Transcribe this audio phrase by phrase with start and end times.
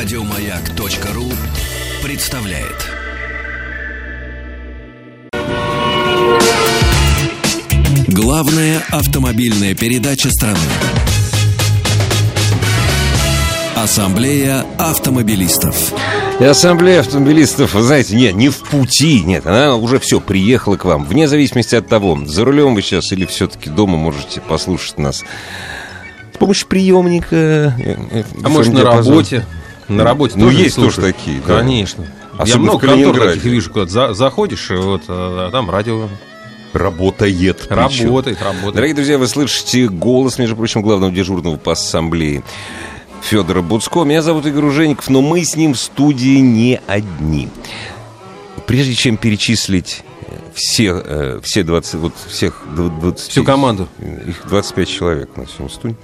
[0.00, 1.24] Радиомаяк.ру
[2.04, 2.86] представляет.
[8.06, 10.56] Главная автомобильная передача страны.
[13.74, 15.92] Ассамблея автомобилистов.
[16.38, 20.84] И ассамблея автомобилистов, вы знаете, нет, не в пути, нет, она уже все, приехала к
[20.84, 21.06] вам.
[21.06, 25.24] Вне зависимости от того, за рулем вы сейчас или все-таки дома можете послушать нас
[26.32, 27.74] с помощью приемника.
[27.80, 29.44] э, э, А может, на работе?
[29.88, 31.58] На работе Ну, тоже есть тоже такие, да.
[31.58, 32.04] Конечно.
[32.36, 33.18] Я Особенно много в Калининграде.
[33.18, 36.08] контор таких вижу, куда за- заходишь, вот а там радио
[36.72, 37.66] Работает.
[37.68, 38.04] причем.
[38.06, 38.74] работает, работает.
[38.74, 42.44] Дорогие друзья, вы слышите голос, между прочим, главного дежурного по ассамблее
[43.22, 44.04] Федора Буцко.
[44.04, 47.48] Меня зовут Игорь Ужеников, но мы с ним в студии не одни.
[48.66, 53.88] Прежде чем перечислить э, все, э, все 20, вот всех 20, Всю команду.
[54.26, 55.96] их 25 человек на сегодня в студии.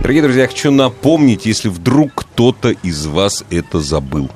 [0.00, 4.30] Дорогие друзья, я хочу напомнить, если вдруг кто-то из вас это забыл.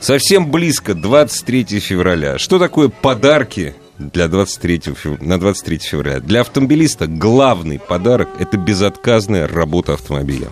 [0.00, 2.38] Совсем близко, 23 февраля.
[2.38, 6.20] Что такое подарки для 23 фев- на 23 февраля?
[6.20, 10.48] Для автомобилиста главный подарок– это безотказная работа автомобиля.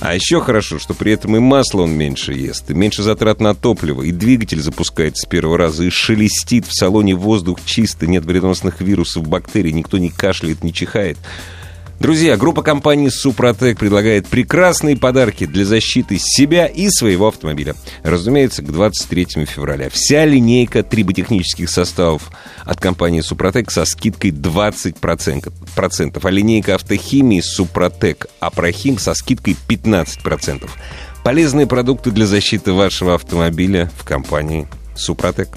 [0.00, 3.54] А еще хорошо, что при этом и масло он меньше ест, и меньше затрат на
[3.54, 8.80] топливо, и двигатель запускается с первого раза, и шелестит в салоне воздух чистый, нет вредоносных
[8.80, 11.18] вирусов, бактерий, никто не кашляет, не чихает.
[12.02, 17.76] Друзья, группа компаний «Супротек» предлагает прекрасные подарки для защиты себя и своего автомобиля.
[18.02, 19.88] Разумеется, к 23 февраля.
[19.88, 22.32] Вся линейка триботехнических составов
[22.64, 30.68] от компании «Супротек» со скидкой 20%, процентов, а линейка автохимии «Супротек» Апрохим со скидкой 15%.
[31.22, 34.66] Полезные продукты для защиты вашего автомобиля в компании
[34.96, 35.50] «Супротек».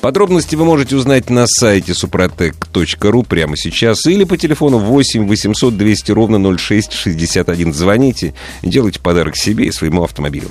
[0.00, 6.12] Подробности вы можете узнать на сайте suprotec.ru прямо сейчас или по телефону 8 800 200
[6.12, 7.74] ровно 0661.
[7.74, 10.50] Звоните делайте подарок себе и своему автомобилю.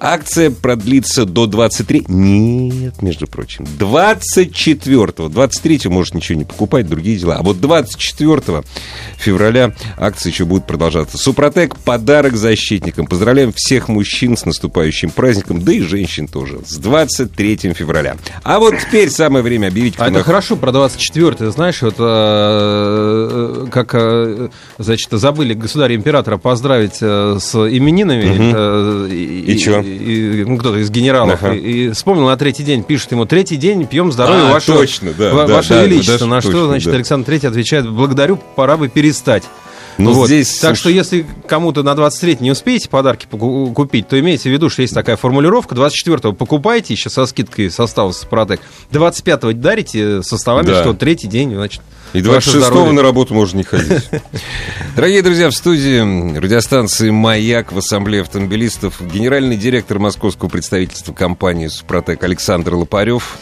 [0.00, 2.04] Акция продлится до 23...
[2.08, 3.66] Нет, между прочим.
[3.78, 5.26] 24-го.
[5.26, 7.36] 23-го может ничего не покупать, другие дела.
[7.36, 8.62] А вот 24
[9.16, 11.18] февраля акция еще будет продолжаться.
[11.18, 13.06] Супротек– подарок защитникам.
[13.06, 16.60] Поздравляем всех мужчин с наступающим праздником, да и женщин тоже.
[16.66, 18.16] С 23 февраля.
[18.44, 19.94] А вот теперь самое время объявить...
[19.98, 24.48] А это хорошо про 24 знаешь, вот э, как, э,
[24.78, 28.52] значит, забыли государя-императора поздравить э, с именинами.
[28.54, 29.80] э, И чё?
[29.80, 29.87] и-
[30.46, 31.42] ну, кто-то из генералов.
[31.42, 31.54] Ага.
[31.54, 35.12] И, и вспомнил на третий день, пишет ему, третий день пьем здоровье А, вашего, точно,
[35.16, 36.18] да, ва- да, ваше да, величество.
[36.20, 36.94] да, на точно, что, значит, да.
[36.96, 39.44] Александр Третий отвечает, благодарю, пора бы перестать.
[39.98, 40.26] Ну, Вот.
[40.26, 44.52] здесь, так слушай- что если кому-то на 23 не успеете подарки купить, то имейте в
[44.52, 45.74] виду, что есть такая формулировка.
[45.74, 48.60] 24-го покупайте еще со скидкой состава Супротек.
[48.92, 50.82] 25-го дарите со словами, Да.
[50.82, 51.82] что третий день, значит,
[52.12, 52.92] И ваше 26-го здоровье.
[52.92, 54.04] на работу можно не ходить.
[54.96, 62.22] Дорогие друзья, в студии радиостанции «Маяк» в Ассамблее автомобилистов генеральный директор московского представительства компании «Супротек»
[62.22, 63.38] Александр Лопарев.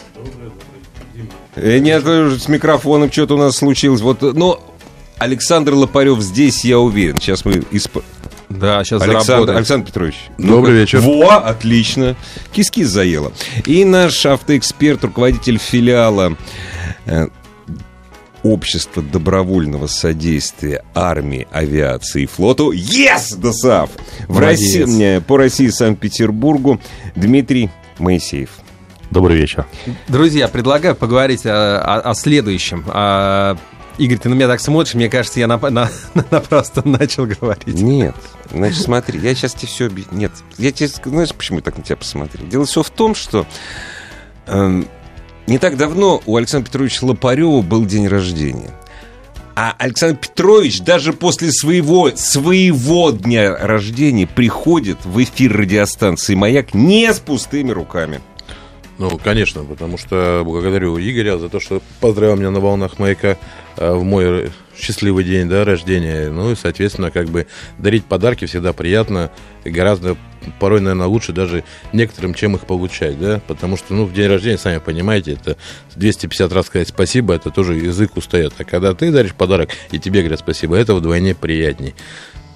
[1.55, 4.01] Э, Нет, э, с микрофоном что-то у нас случилось.
[4.01, 4.59] Вот, э, но
[5.19, 7.19] Александр Лопарев здесь, я уверен.
[7.19, 7.53] Сейчас мы...
[7.71, 8.03] исп-
[8.49, 9.57] Да, сейчас Александр, заработаем.
[9.57, 10.15] Александр Петрович.
[10.37, 10.71] Добрый ну-ка.
[10.71, 10.99] вечер.
[10.99, 12.15] Во, отлично.
[12.51, 13.31] Кис-кис заело.
[13.65, 16.35] И наш автоэксперт, руководитель филиала
[17.05, 17.27] э,
[18.43, 23.89] Общества добровольного содействия армии, авиации и флоту ЕС, ДОСАФ!
[24.27, 24.79] В Молодец.
[24.85, 26.79] России, по России Санкт-Петербургу
[27.15, 28.51] Дмитрий Моисеев.
[29.09, 29.65] Добрый вечер.
[30.07, 32.85] Друзья, предлагаю поговорить о, о- о следующем.
[32.87, 33.57] А,
[33.97, 35.89] Игорь, ты на меня так смотришь, мне кажется, я нап- на-
[36.31, 37.67] напрасно начал говорить.
[37.67, 38.15] Нет,
[38.51, 39.89] значит, смотри, я сейчас тебе все.
[40.11, 42.45] Нет, я тебе, знаешь, почему я так на тебя посмотрел?
[42.47, 43.47] Дело все в том, что
[44.45, 44.87] эм,
[45.47, 48.71] не так давно у Александра Петровича Лопарева был день рождения.
[49.55, 57.11] А Александр Петрович даже после своего, своего дня рождения приходит в эфир радиостанции «Маяк» не
[57.11, 58.21] с пустыми руками.
[58.97, 63.37] Ну, конечно, потому что благодарю Игоря за то, что поздравил меня на волнах маяка
[63.75, 66.29] э, в мой счастливый день да, рождения.
[66.29, 67.45] Ну и, соответственно, как бы
[67.77, 69.31] дарить подарки всегда приятно.
[69.63, 70.17] Гораздо
[70.59, 71.63] порой, наверное, лучше даже
[71.93, 75.57] некоторым, чем их получать, да, потому что, ну, в день рождения, сами понимаете, это
[75.95, 78.53] 250 раз сказать спасибо, это тоже язык устает.
[78.57, 81.93] А когда ты даришь подарок, и тебе говорят спасибо, это вдвойне приятней.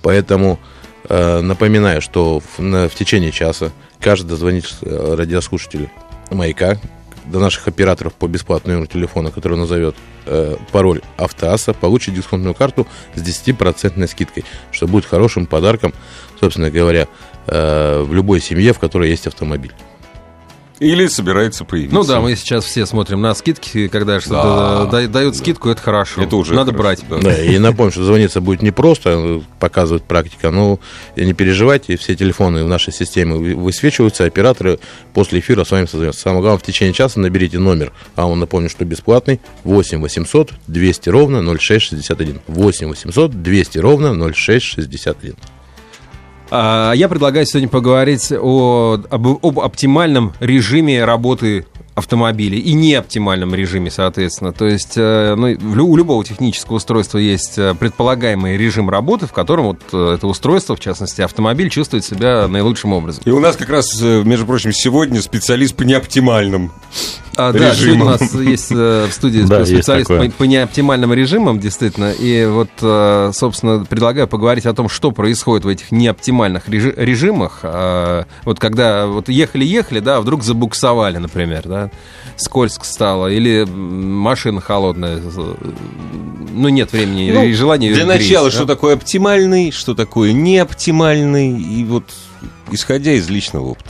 [0.02, 0.60] Поэтому
[1.08, 5.92] э, напоминаю, что в, на- в течение часа каждый дозвонит э, радиослушателю
[6.32, 6.78] маяка
[7.26, 9.96] до наших операторов по бесплатному номеру телефона, который назовет
[10.26, 15.94] э, пароль автоаса, получит дисконтную карту с 10% скидкой, что будет хорошим подарком,
[16.40, 17.08] собственно говоря,
[17.48, 19.74] э, в любой семье, в которой есть автомобиль.
[20.82, 21.96] Или собирается появиться.
[21.96, 25.08] Ну да, мы сейчас все смотрим на скидки, когда что-то да.
[25.08, 26.24] дают скидку, это хорошо.
[26.24, 27.24] Это уже Надо хорошо, брать.
[27.24, 27.30] да.
[27.30, 30.80] Да, и напомню, что звониться будет не просто, показывает практика, но
[31.16, 34.80] не переживайте, все телефоны в нашей системе вы- высвечиваются, операторы
[35.14, 36.22] после эфира с вами созвонятся.
[36.22, 41.10] Самое главное, в течение часа наберите номер, а он, напомню, что бесплатный, 8 800 200
[41.10, 42.42] ровно 0661.
[42.48, 45.36] 8 800 200 ровно 0661.
[46.52, 51.66] А, Я предлагаю сегодня поговорить о, об, об оптимальном режиме работы
[51.96, 54.52] автомобиля и неоптимальном режиме, соответственно.
[54.52, 55.48] То есть э, ну,
[55.84, 60.76] у любого технического устройства есть э, предполагаемый режим работы, в котором вот э, это устройство,
[60.76, 63.24] в частности автомобиль, чувствует себя наилучшим образом.
[63.26, 66.72] И у нас как раз, между прочим, сегодня специалист по неоптимальным.
[67.50, 68.02] А, да, режимом.
[68.08, 72.12] у нас есть э, в студии Да, специалист по, по неоптимальным режимам, действительно.
[72.12, 77.60] И вот, э, собственно, предлагаю поговорить о том, что происходит в этих неоптимальных режи- режимах.
[77.64, 81.92] А, Вот когда вот ехали-ехали, да, а вдруг забуксовали, например, да,
[82.38, 85.54] скользко стало, или машина холодная, э,
[86.54, 88.52] ну, нет времени Ну, и желания Для греть, начала, да.
[88.56, 92.06] что такое оптимальный, что такое неоптимальный, и вот
[92.72, 93.90] исходя из личного опыта.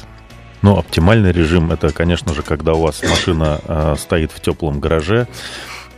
[0.62, 5.28] Ну, оптимальный режим это, конечно же, когда у вас машина э, стоит в теплом гараже,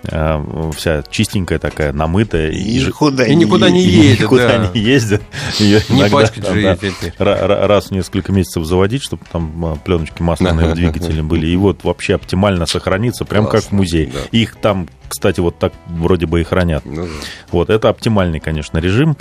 [0.05, 2.49] э, вся чистенькая такая, намытая.
[2.49, 4.71] И, ж- никуда И никуда не и едет, никуда да.
[4.73, 5.21] не ездит.
[5.59, 6.77] Её Не иногда пачкать же да, ее
[7.19, 11.47] ра- раз в несколько месяцев заводить, чтобы там а, пленочки масляные в двигателе были.
[11.47, 14.11] И вот вообще оптимально сохраниться, прям как в Классно, музее.
[14.13, 14.19] да.
[14.31, 16.85] Их там, кстати, вот так вроде бы и хранят.
[16.85, 17.11] Ну да.
[17.51, 19.17] Вот, это оптимальный, конечно, режим.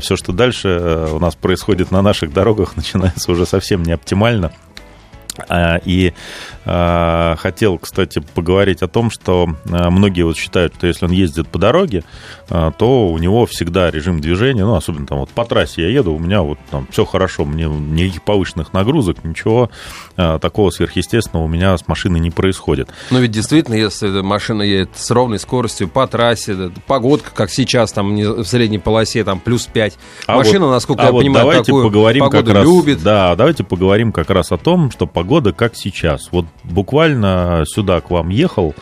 [0.00, 4.52] Все, что дальше э, у нас происходит на наших дорогах, начинается уже совсем не оптимально.
[5.48, 6.12] А, И
[6.66, 11.48] а, хотел, кстати, поговорить о том, что а, многие вот считают, что если он ездит
[11.48, 12.04] по дороге,
[12.48, 16.12] а, то у него всегда режим движения, ну, особенно там вот по трассе я еду,
[16.12, 19.70] у меня вот там все хорошо, мне никаких повышенных нагрузок, ничего
[20.16, 22.90] а, такого сверхъестественного у меня с машиной не происходит.
[23.10, 28.14] Ну ведь действительно, если машина едет с ровной скоростью по трассе, погодка, как сейчас, там
[28.16, 29.98] в средней полосе, там плюс 5.
[30.26, 33.02] А машина, вот- насколько а я вот понимаю, давайте такую поговорим погоду как раз, любит.
[33.02, 36.30] Да, давайте поговорим как раз о том, что погода как сейчас.
[36.32, 38.74] Вот буквально сюда к вам ехал,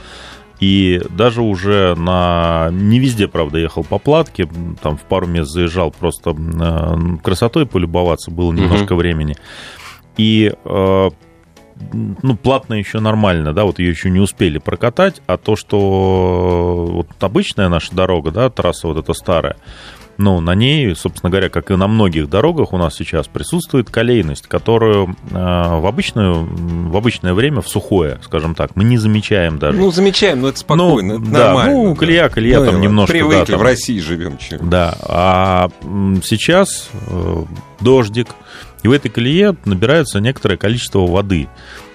[0.61, 2.69] и даже уже на...
[2.73, 4.49] Не везде, правда, ехал по платке,
[4.83, 9.37] там в пару мест заезжал, просто э, красотой полюбоваться было немножко времени.
[10.17, 11.11] И э,
[11.93, 17.09] ну, платно еще нормально, да, вот ее еще не успели прокатать, а то, что вот
[17.21, 19.57] обычная наша дорога, да, трасса вот эта старая,
[20.19, 24.47] ну, на ней, собственно говоря, как и на многих дорогах у нас сейчас присутствует колейность,
[24.49, 26.45] которую э, в, обычную,
[26.91, 29.79] в обычное время, в сухое, скажем так, мы не замечаем даже.
[29.79, 31.73] Ну, замечаем, но это спокойно, Ну, это да, нормально.
[31.75, 33.61] ну, колея, колея там и немножко, да, Привыкли, там.
[33.61, 34.37] в России живем.
[34.39, 34.59] чё.
[34.61, 35.69] Да, а
[36.25, 37.43] сейчас э,
[37.81, 38.29] дождик,
[38.83, 41.49] и в этой колее набирается некоторое количество воды.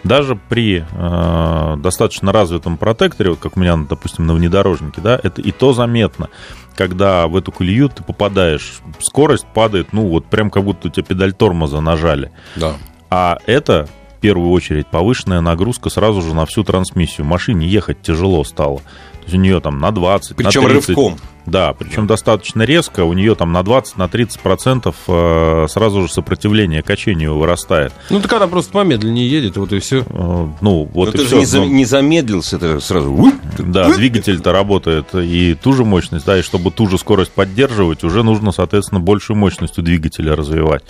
[0.04, 5.42] Даже при э, достаточно развитом протекторе, вот как у меня, допустим, на внедорожнике, да, это
[5.42, 6.30] и то заметно,
[6.76, 11.06] когда в эту колею ты попадаешь, скорость падает, ну, вот прям как будто у тебя
[11.06, 12.32] педаль тормоза нажали.
[12.58, 12.76] Да.
[13.10, 13.88] А это,
[14.18, 17.26] в первую очередь, повышенная нагрузка сразу же на всю трансмиссию.
[17.26, 18.80] Машине ехать тяжело стало.
[18.80, 21.18] То есть у нее там на 20, Причем на 30, рывком.
[21.46, 23.04] Да, причем достаточно резко.
[23.04, 27.92] У нее там на 20, на 30 процентов э, сразу же сопротивление качению вырастает.
[28.10, 30.02] Ну так она просто помедленнее едет, вот и все.
[30.08, 31.40] Э, Ну, вот Но и ты же все.
[31.40, 33.32] не, за- не замедлился, это сразу...
[33.58, 38.24] Да, двигатель-то работает и ту же мощность, да, и чтобы ту же скорость поддерживать, уже
[38.24, 40.84] нужно, соответственно, большую мощность у двигателя развивать.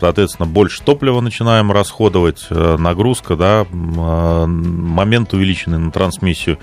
[0.00, 6.58] Соответственно, больше топлива начинаем расходовать, э, нагрузка, да, э, момент увеличенный на трансмиссию,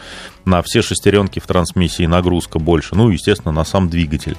[0.46, 4.38] на все шестеренки в трансмиссии нагрузка больше, ну, естественно, на сам двигатель.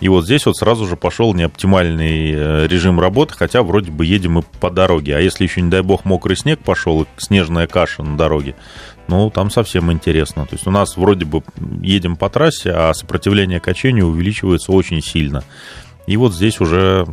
[0.00, 4.32] И вот здесь вот сразу же пошел неоптимальный э, режим работы, хотя вроде бы едем
[4.32, 5.16] мы по дороге.
[5.16, 8.56] А если еще, не дай бог, мокрый снег пошел и снежная каша на дороге,
[9.06, 10.46] ну, там совсем интересно.
[10.46, 11.42] То есть у нас вроде бы
[11.80, 15.44] едем по трассе, а сопротивление качению увеличивается очень сильно.
[16.06, 17.06] И вот здесь уже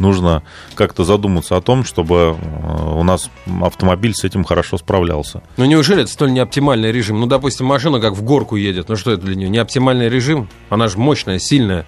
[0.00, 0.42] нужно
[0.74, 3.30] как-то задуматься о том, чтобы э, у нас
[3.62, 5.42] автомобиль с этим хорошо справлялся.
[5.56, 7.20] Ну неужели это столь неоптимальный режим?
[7.20, 8.88] Ну, допустим, машина как в горку едет.
[8.88, 9.48] Ну что это для нее?
[9.48, 10.48] Неоптимальный режим?
[10.68, 11.84] Она же мощная, сильная.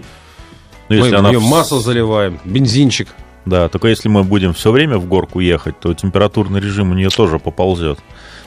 [0.88, 3.08] Ну, Мы если в она нее в- масло заливаем, бензинчик.
[3.44, 7.08] Да, только если мы будем все время в горку ехать, то температурный режим у нее
[7.08, 7.98] тоже поползет.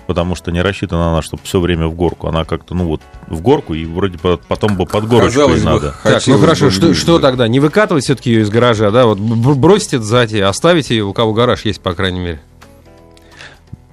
[0.08, 2.28] Потому что не рассчитана она, чтобы все время в горку.
[2.28, 5.64] Она как-то, ну вот, в горку, и вроде по- потом бы под горочку Казалось и
[5.64, 5.96] бы, надо.
[6.04, 7.30] Так, ну хорошо, бы что, что да.
[7.30, 7.48] тогда?
[7.48, 9.06] Не выкатывать все-таки ее из гаража, да?
[9.08, 12.42] Вот бросить это сзади, оставить ее, у кого гараж есть, по крайней мере.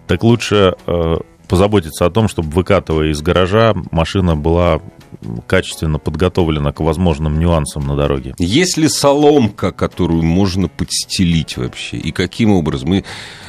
[0.07, 1.16] Так лучше э,
[1.49, 4.81] позаботиться о том, чтобы выкатывая из гаража, машина была
[5.47, 8.35] качественно подготовлена к возможным нюансам на дороге.
[8.38, 11.97] Есть ли соломка, которую можно подстелить вообще?
[11.97, 12.90] И каким образом?
[12.90, 13.04] Мы...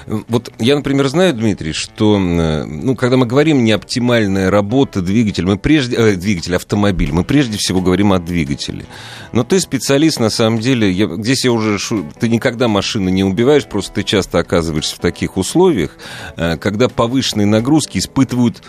[0.05, 5.95] Вот я, например, знаю, Дмитрий, что ну, когда мы говорим неоптимальная работа двигателя, мы прежде...
[5.95, 8.85] Э, двигатель, автомобиль, мы прежде всего говорим о двигателе.
[9.31, 11.07] Но ты специалист, на самом деле, я...
[11.17, 11.77] здесь я уже...
[11.79, 12.05] Шу...
[12.19, 15.97] Ты никогда машины не убиваешь, просто ты часто оказываешься в таких условиях,
[16.35, 18.63] э, когда повышенные нагрузки испытывают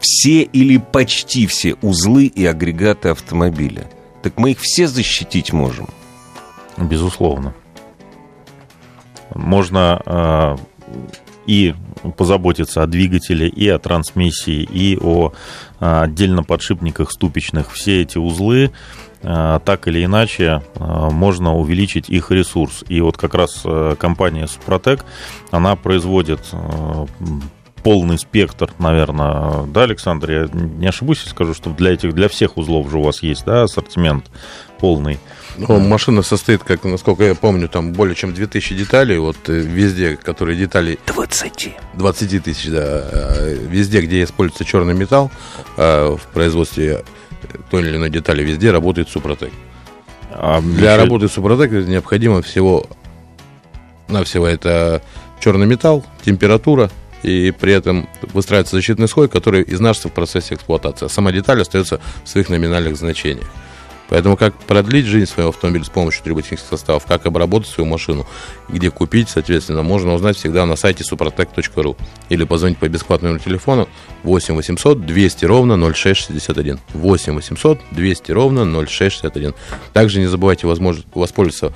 [0.00, 3.88] все или почти все узлы и агрегаты автомобиля.
[4.22, 5.88] Так мы их все защитить можем.
[6.76, 7.54] Безусловно.
[9.34, 10.56] Можно э,
[11.46, 11.74] и
[12.16, 15.32] позаботиться о двигателе, и о трансмиссии, и о
[15.80, 17.72] э, отдельно подшипниках ступичных.
[17.72, 18.70] Все эти узлы
[19.22, 22.84] э, так или иначе э, можно увеличить их ресурс.
[22.88, 25.04] И вот как раз э, компания Супротек,
[25.50, 26.40] она производит
[27.88, 32.58] полный спектр, наверное, да, Александр, я не ошибусь, если скажу, что для этих, для всех
[32.58, 34.26] узлов же у вас есть, да, ассортимент
[34.78, 35.18] полный.
[35.56, 40.18] Ну, машина состоит, как, насколько я помню, там более чем 2000 деталей, вот э, везде,
[40.18, 40.98] которые детали...
[41.06, 41.76] 20.
[41.94, 42.82] 20 тысяч, да.
[42.82, 45.30] А, везде, где используется черный металл
[45.78, 47.06] а, в производстве
[47.70, 49.50] той или иной детали, везде работает Супротек.
[50.32, 51.02] А Для еще...
[51.04, 52.86] работы Супротек необходимо всего
[54.08, 55.00] на всего это
[55.40, 56.90] черный металл, температура,
[57.22, 61.06] и при этом выстраивается защитный слой, который изнашивается в процессе эксплуатации.
[61.06, 63.48] А сама деталь остается в своих номинальных значениях.
[64.08, 68.26] Поэтому как продлить жизнь своего автомобиля с помощью триботехнических составов, как обработать свою машину,
[68.68, 71.96] где купить, соответственно, можно узнать всегда на сайте suprotec.ru
[72.28, 73.88] или позвонить по бесплатному телефону
[74.22, 76.80] 8 800 200 ровно 0661.
[76.94, 79.54] 8 800 200 ровно 0661.
[79.92, 81.72] Также не забывайте возможно, воспользоваться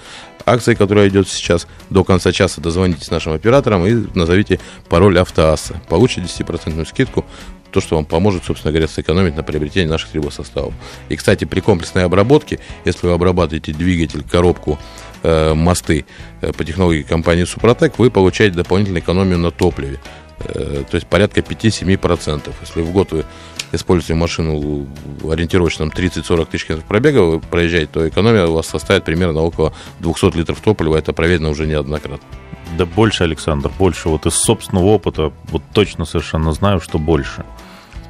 [0.46, 2.60] акцией, которая идет сейчас до конца часа.
[2.60, 4.58] Дозвонитесь нашим операторам и назовите
[4.88, 5.80] пароль автоасса.
[5.88, 7.24] Получите 10% скидку
[7.72, 10.74] то, что вам поможет, собственно говоря, сэкономить на приобретении наших трибосоставов.
[11.08, 14.78] И, кстати, при комплексной обработке, если вы обрабатываете двигатель, коробку,
[15.22, 16.04] э, мосты
[16.40, 19.98] э, по технологии компании Супротек, вы получаете дополнительную экономию на топливе.
[20.40, 22.52] Э, то есть порядка 5-7%.
[22.60, 23.24] Если в год вы
[23.72, 24.86] используете машину
[25.28, 30.36] ориентировочно 30-40 тысяч километров пробега, вы проезжаете, то экономия у вас составит примерно около 200
[30.36, 30.96] литров топлива.
[30.96, 32.26] Это проверено уже неоднократно.
[32.76, 34.08] Да больше, Александр, больше.
[34.08, 37.44] Вот из собственного опыта вот точно совершенно знаю, что больше.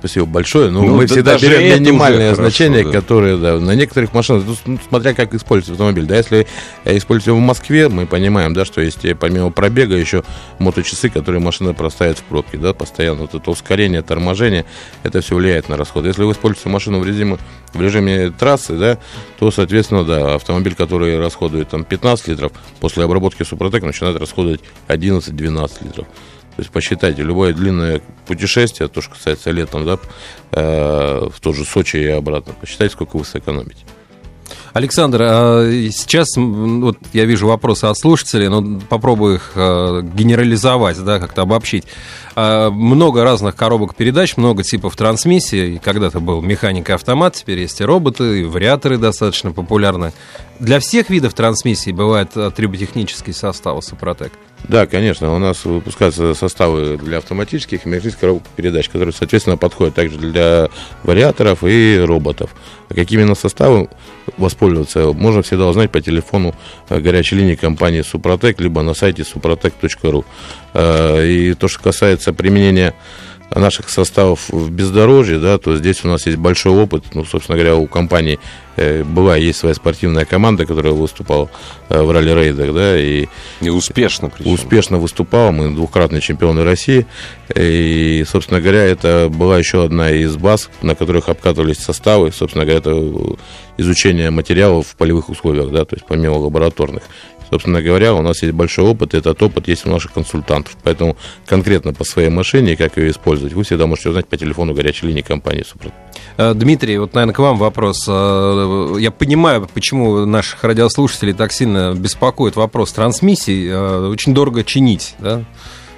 [0.03, 0.69] Спасибо большое.
[0.69, 3.01] Ну, ну мы да всегда берем минимальное значение, хорошо, да.
[3.01, 6.07] которое да, на некоторых машинах, ну, смотря как используется автомобиль.
[6.07, 6.49] Да, если
[6.85, 10.25] используем в Москве, мы понимаем, да, что есть э, помимо пробега еще
[10.59, 13.21] моточасы, которые машина проставит в пробке, да, постоянно.
[13.21, 14.65] Вот это ускорение, торможение,
[15.05, 16.05] это все влияет на расход.
[16.05, 17.39] Если вы используете машину в режиме,
[17.73, 18.99] в режиме трассы, да,
[19.39, 25.85] то, соответственно, да, автомобиль, который расходует там 15 литров, после обработки Супротек начинает расходовать 11-12
[25.85, 26.09] литров.
[26.57, 29.99] То есть посчитайте, любое длинное путешествие, то, что касается летом, да,
[30.53, 33.85] э, в тот же Сочи и обратно, посчитайте, сколько вы сэкономите.
[34.73, 41.19] Александр, а сейчас вот я вижу вопросы от слушателей, но попробую их э, генерализовать, да,
[41.19, 41.85] как-то обобщить.
[42.35, 45.81] А, много разных коробок передач, много типов трансмиссии.
[45.83, 50.13] Когда-то был механика-автомат, теперь есть и роботы, и вариаторы достаточно популярны.
[50.59, 54.33] Для всех видов трансмиссии бывает триботехнический состав Супротек?
[54.69, 55.35] Да, конечно.
[55.35, 60.69] У нас выпускаются составы для автоматических и механических коробок передач, которые, соответственно, подходят также для
[61.03, 62.55] вариаторов и роботов.
[62.89, 63.89] А какими именно составы
[64.37, 66.55] воспользоваться, можно всегда узнать по телефону
[66.89, 70.25] э, горячей линии компании Супротек, либо на сайте suprotec.ru.
[70.75, 72.95] Э, и то, что касается применения
[73.55, 77.05] наших составов в бездорожье, да, то здесь у нас есть большой опыт.
[77.15, 78.39] Ну, собственно говоря, у компании
[78.77, 81.51] э, была есть своя спортивная команда, которая выступала
[81.89, 83.27] э, в ралли-рейдах, да, и,
[83.61, 84.53] и успешно причем.
[84.53, 87.07] Успешно выступала, мы двукратные чемпионы России,
[87.55, 92.81] и, собственно говоря, это была еще одна из баз, на которых обкатывались составы, собственно говоря,
[92.81, 93.37] это
[93.77, 97.03] изучение материалов в полевых условиях, да, то есть помимо лабораторных.
[97.53, 100.75] Собственно говоря, у нас есть большой опыт, и этот опыт есть у наших консультантов.
[100.83, 105.09] Поэтому конкретно по своей машине, как ее использовать, вы всегда можете узнать по телефону горячей
[105.09, 105.93] линии компании «Супрот».
[106.39, 108.07] Э, Дмитрий, вот, наверное, к вам вопрос.
[108.09, 113.69] Э, я понимаю, почему наших радиослушателей так сильно беспокоит вопрос трансмиссий.
[113.69, 115.45] Э, очень дорого чинить, да?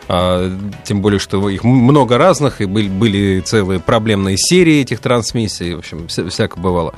[0.08, 0.50] А,
[0.84, 6.08] тем более, что их много разных, и были, целые проблемные серии этих трансмиссий, в общем,
[6.08, 6.94] вся, всяко бывало.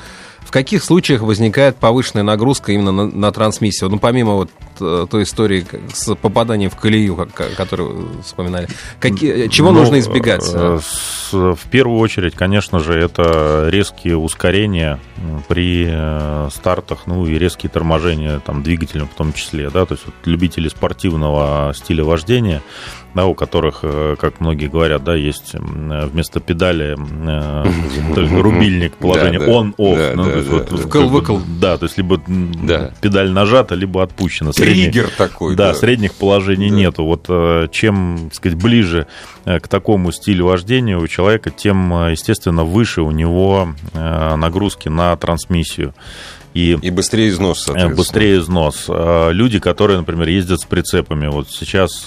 [0.47, 3.91] В каких случаях возникает повышенная нагрузка именно на, на трансмиссию?
[3.91, 4.51] Ну, помимо вот
[4.81, 8.69] э, той истории с попаданием в колею, которую вспоминали?
[9.01, 10.49] Какие, чего Ну, нужно избегать?
[10.55, 15.01] э, с- В первую очередь, конечно же, это резкие ускорения
[15.49, 19.69] при э, стартах, ну и резкие торможения там, двигателем в том числе.
[19.71, 19.85] Да?
[19.85, 22.63] То есть вот любители спортивного стиля вождения,
[23.17, 29.97] да, у которых, э, как многие говорят, да, есть вместо педали э, рубильник положение on-off.
[29.97, 30.25] Да, ну,
[31.59, 32.21] да, то есть либо
[33.01, 34.53] педаль нажата, либо отпущена.
[34.53, 35.57] Триггер такой.
[35.57, 37.05] да, средних положений нету.
[37.05, 39.07] Вот э, чем, сказать, ближе
[39.45, 45.95] к такому стилю вождения у человека, тем, естественно, выше у него нагрузки на трансмиссию.
[46.57, 48.87] И И быстрее износ, быстрее износ.
[48.89, 52.07] Э, Люди, которые, например, ездят с прицепами, вот сейчас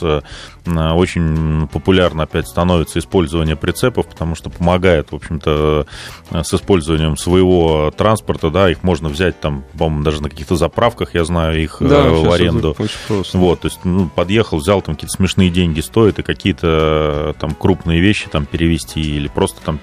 [0.66, 5.86] очень популярно опять становится использование прицепов, потому что помогает, в общем-то,
[6.32, 11.16] э, с использованием своего транспорта, да, их можно взять там, по-моему, даже на каких-то заправках,
[11.16, 12.72] я знаю, их э, Да, в сейчас аренду.
[12.72, 13.38] это очень просто.
[13.38, 17.56] Вот, то есть, ну, подъехал, взял там какие-то смешные деньги стоит, и какие-то э, там
[17.56, 19.80] крупные вещи там перевести или просто там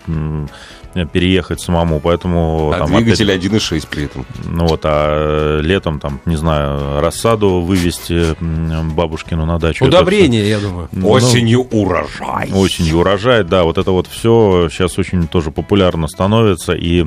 [1.13, 4.25] переехать самому, поэтому А там двигатель опять- 1.6 при этом.
[4.47, 8.35] ну вот, а э, летом там, не знаю, рассаду вывести
[8.95, 9.85] бабушкину на дачу.
[9.85, 10.89] это Удобрение, я думаю.
[10.91, 12.51] всё- ну, Осенью урожай.
[12.53, 17.07] осенью урожай, да, вот это вот все сейчас очень тоже популярно становится, и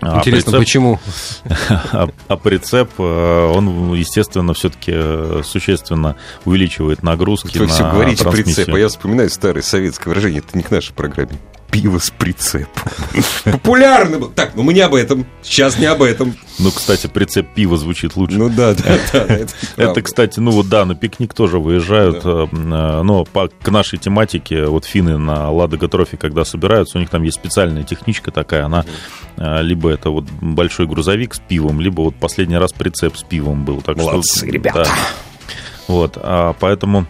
[0.00, 1.00] а, Интересно, прицеп- почему?
[1.92, 8.74] а, а прицеп, э, он, естественно, все-таки существенно увеличивает нагрузки Вы на все говорите прицеп,
[8.74, 11.38] а я вспоминаю старое советское выражение, это не к нашей программе.
[11.70, 12.92] Пиво с прицепом.
[13.44, 14.30] Популярно было.
[14.30, 15.26] Так, ну мы не об этом.
[15.42, 16.36] Сейчас не об этом.
[16.58, 18.38] Ну, кстати, прицеп пива звучит лучше.
[18.38, 19.38] Ну да, да, да.
[19.76, 22.56] Это, кстати, ну вот да, на пикник тоже выезжают, э, э,
[23.02, 27.22] но по, к нашей тематике, вот финны на Ладога Трофи, когда собираются, у них там
[27.22, 28.84] есть специальная техничка такая, она
[29.36, 33.64] э, либо это вот большой грузовик с пивом, либо вот последний раз прицеп с пивом
[33.64, 33.82] был.
[33.82, 34.84] Так Молодцы, что, ребята.
[34.84, 34.90] да.
[35.88, 37.06] Вот, а поэтому...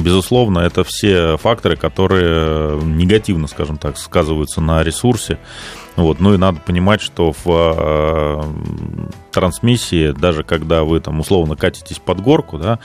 [0.00, 5.38] Безусловно, это все факторы, которые негативно, скажем так, сказываются на ресурсе.
[5.96, 6.20] Вот.
[6.20, 8.42] Ну и надо понимать, что в э,
[9.34, 12.78] трансмиссии, даже когда вы там условно катитесь под горку, да,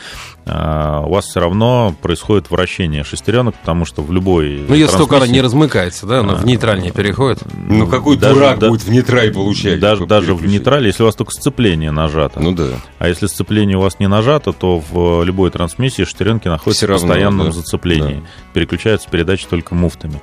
[0.45, 5.17] э, у вас все равно происходит вращение шестеренок, потому что в любой Ну, если только
[5.17, 7.39] она не размыкается, да, она в нейтраль не переходит.
[7.67, 9.79] Ну какой даже- дурак да- будет в нейтраль получать?
[9.79, 12.39] даже, даже в нейтрале, если у вас только сцепление нажато.
[12.39, 12.67] Ну да.
[12.97, 16.89] А если сцепление у вас не нажато, то в любой трансмиссии шестеренки находятся Всё в
[16.97, 17.51] равно, постоянном да.
[17.53, 18.23] зацеплении.
[18.53, 20.21] Переключаются передачи только муфтами.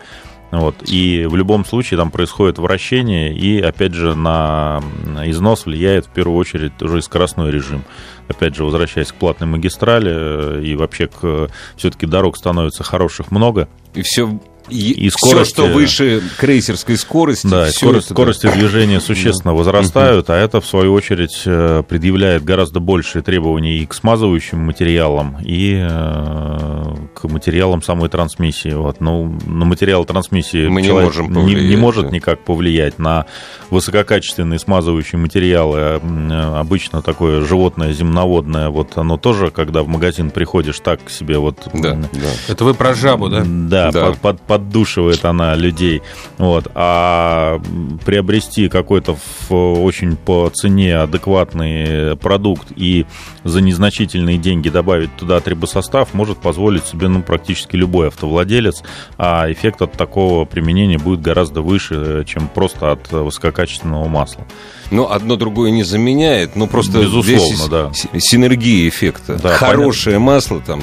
[0.51, 0.77] Вот.
[0.89, 4.81] И в любом случае там происходит вращение, и опять же на
[5.25, 7.83] износ влияет в первую очередь уже и скоростной режим.
[8.29, 13.69] Опять же, возвращаясь к платной магистрали, э, и вообще к все-таки дорог становится хороших много.
[13.95, 18.15] И все, и, И все, скорости- что выше крейсерской скорости, Да, и всё скорость, это,
[18.15, 23.87] скорости движения существенно возрастают, а это, в свою очередь, э, предъявляет гораздо большие требования и
[23.87, 28.73] к смазывающим материалам, и э, к материалам самой трансмиссии.
[28.73, 29.01] Вот.
[29.01, 32.99] Ну, на материал трансмиссии Мы не можем не, не может никак повлиять.
[32.99, 33.27] На
[33.71, 40.81] высококачественные смазывающие материалы э, обычно такое животное земноводное, вот оно тоже, когда в магазин приходишь,
[40.81, 41.69] так себе вот...
[41.73, 42.29] Да, да.
[42.49, 43.43] Это вы про жабу, да?
[43.45, 44.07] да, Да.
[44.07, 46.03] Под, под- поддушивает она людей.
[46.39, 46.67] Вот.
[46.75, 47.61] А
[48.07, 49.17] приобрести какой-то
[49.51, 53.05] очень по цене адекватный продукт и
[53.45, 58.83] за незначительные деньги добавить туда трибосостав может позволить себе ну, практически любой автовладелец,
[59.19, 64.47] а эффект от такого применения будет гораздо выше, чем просто от высококачественного масла.
[64.91, 67.91] Ну, одно другое не заменяет, но просто Безусловно, здесь да.
[67.93, 69.35] с- синергия эффекта.
[69.43, 70.83] Да, Хорошее масло там.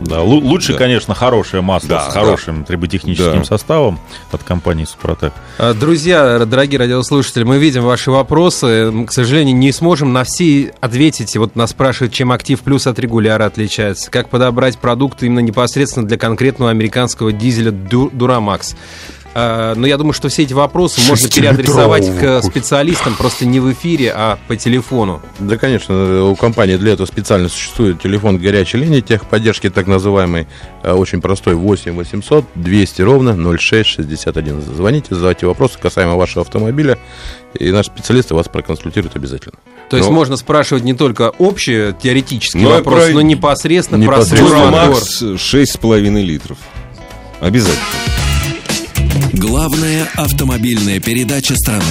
[0.00, 0.78] Да, лу- лучше, Да.
[0.78, 3.44] конечно, хорошее масло Да, с хорошим триботехническим Да.
[3.44, 3.98] составом
[4.32, 5.32] от компании Супротек.
[5.58, 8.90] А, Друзья, дорогие радиослушатели, мы видим ваши вопросы.
[8.90, 11.36] Мы, К сожалению, не сможем на все ответить.
[11.36, 14.10] Вот нас спрашивают, чем Актив Плюс от регуляра отличается.
[14.10, 18.76] Как подобрать продукты именно непосредственно для конкретного американского дизеля Ду- Дурамакс.
[19.36, 23.72] А, Но я думаю, что все эти вопросы можно переадресовать к специалистам просто не в
[23.72, 25.20] эфире, а по телефону.
[25.40, 30.46] Да, конечно, у компании для этого специально существует телефон горячей линии техподдержки, так называемый,
[30.82, 34.60] э, очень простой, 8 800 200 ровно 0661.
[34.62, 36.98] Звоните, задавайте вопросы касаемо вашего автомобиля,
[37.58, 39.56] и наш специалист вас проконсультирует обязательно.
[39.90, 40.14] То есть Ну.
[40.14, 44.70] можно спрашивать не только общие теоретические Ну, и вопросы, про- но непосредственно, про Непосредственно.
[44.70, 44.88] мотор.
[44.90, 46.58] Макс 6,5 литров.
[47.40, 47.80] Обязательно.
[49.32, 51.84] Главная автомобильная передача страны.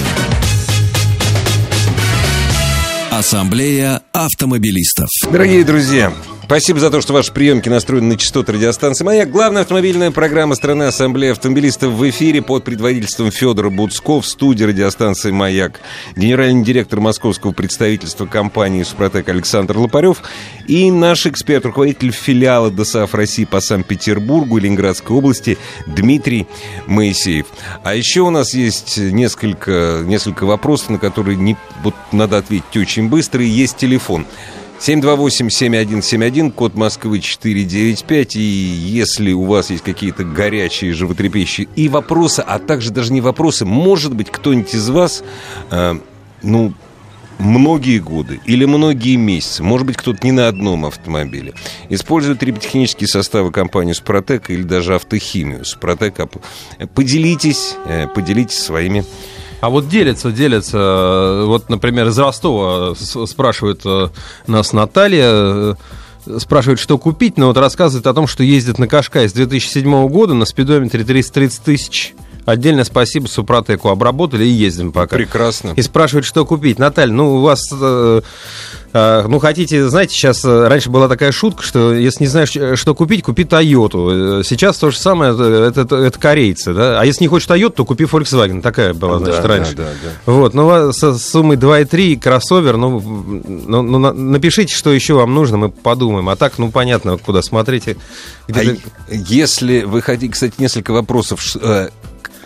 [3.10, 5.08] Ассамблея автомобилистов.
[5.30, 6.12] Дорогие друзья,
[6.46, 9.30] Спасибо за то, что ваши приемки настроены на частоты радиостанции «Маяк».
[9.30, 15.30] Главная автомобильная программа страны Ассамблеи автомобилистов в эфире под предводительством Федора Буцко в студии радиостанции
[15.30, 15.80] «Маяк».
[16.16, 20.22] Генеральный директор московского представительства компании «Супротек» Александр Лопарев
[20.68, 26.46] и наш эксперт, руководитель филиала ДОСАФ России по Санкт-Петербургу и Ленинградской области Дмитрий
[26.86, 27.46] Моисеев.
[27.82, 33.08] А еще у нас есть несколько, несколько вопросов, на которые не, вот, надо ответить очень
[33.08, 34.26] быстро, и есть телефон–
[34.80, 38.36] 728-7171, код Москвы 495.
[38.36, 43.64] И если у вас есть какие-то горячие, животрепещущие и вопросы, а также даже не вопросы,
[43.64, 45.22] может быть, кто-нибудь из вас,
[45.70, 45.94] э,
[46.42, 46.74] ну,
[47.38, 51.54] многие годы или многие месяцы, может быть, кто-то не на одном автомобиле,
[51.88, 56.14] использует триботехнические составы компании «Супротек» или даже автохимию «Супротек».
[56.94, 59.04] Поделитесь, э, поделитесь своими
[59.60, 61.44] а вот делятся, делятся.
[61.46, 64.08] Вот, например, из Ростова спрашивают э,
[64.46, 65.74] нас Наталья, э,
[66.38, 70.34] спрашивает, что купить, но вот рассказывает о том, что ездит на Кашкай с 2007 года
[70.34, 72.14] на спидометре 330 тысяч.
[72.44, 73.88] Отдельно спасибо Супротеку.
[73.88, 75.16] Обработали и ездим пока.
[75.16, 75.72] Прекрасно.
[75.76, 76.78] И спрашивает, что купить.
[76.78, 78.20] Наталья, ну, у вас э,
[78.94, 82.94] ну, хотите, знаете, сейчас э, раньше была такая шутка, что если не знаешь, э, что
[82.94, 84.38] купить, купи Тойоту.
[84.38, 87.00] Э, сейчас то же самое, это, это, это корейцы, да?
[87.00, 88.62] А если не хочешь Тойоту, то купи Volkswagen.
[88.62, 89.74] Такая была, значит, да, раньше.
[89.74, 89.90] Да, да,
[90.26, 90.32] да.
[90.32, 95.70] Вот, ну, со суммой 2,3 кроссовер, ну, ну, ну, напишите, что еще вам нужно, мы
[95.70, 96.28] подумаем.
[96.28, 97.96] А так, ну, понятно, куда смотрите.
[98.52, 98.60] А
[99.08, 101.40] если вы хотите, кстати, несколько вопросов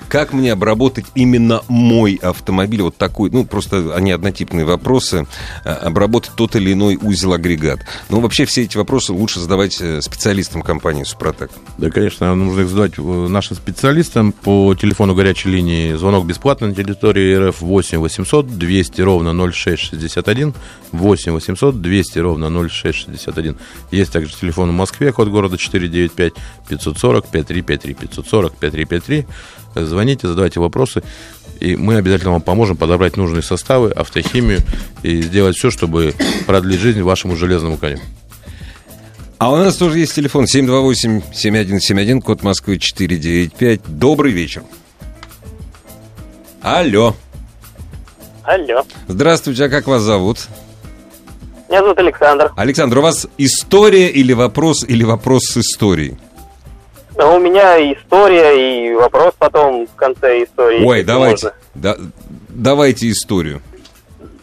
[0.09, 2.83] как мне обработать именно мой автомобиль?
[2.83, 5.27] Вот такой, ну, просто они однотипные вопросы.
[5.65, 7.81] А, обработать тот или иной узел-агрегат.
[8.09, 11.51] Ну, вообще, все эти вопросы лучше задавать э, специалистам компании «Супротек».
[11.77, 15.95] Да, конечно, нужно их задавать э, нашим специалистам по телефону горячей линии.
[15.95, 20.55] Звонок бесплатный на территории РФ 8 800 200 ровно 0661.
[20.93, 23.57] 8 800 200 ровно 0661.
[23.91, 26.33] Есть также телефон в Москве, код города 495
[26.69, 29.27] 540 5353 540 5353.
[29.87, 31.03] Звоните, задавайте вопросы,
[31.61, 34.61] и мы обязательно вам поможем подобрать нужные составы, автохимию
[35.03, 36.15] и сделать все, чтобы
[36.47, 37.99] продлить жизнь вашему железному коню.
[39.39, 43.81] А у нас тоже есть телефон 728-7171, код Москвы 495.
[43.87, 44.65] Добрый вечер.
[46.61, 47.15] Алло.
[48.43, 48.85] Алло.
[49.07, 50.49] Здравствуйте, а как вас зовут?
[51.69, 52.51] Меня зовут Александр.
[52.57, 56.17] Александр, у вас история или вопрос, или вопрос с историей?
[57.19, 60.85] Ну, у меня история и вопрос потом в конце истории.
[60.85, 61.97] Ой, давайте, да,
[62.49, 63.61] давайте историю.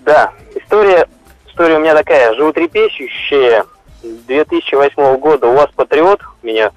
[0.04, 1.08] Да, история,
[1.48, 3.64] история у меня такая, животрепещущая.
[4.04, 6.72] 2008 года у вас Патриот у меня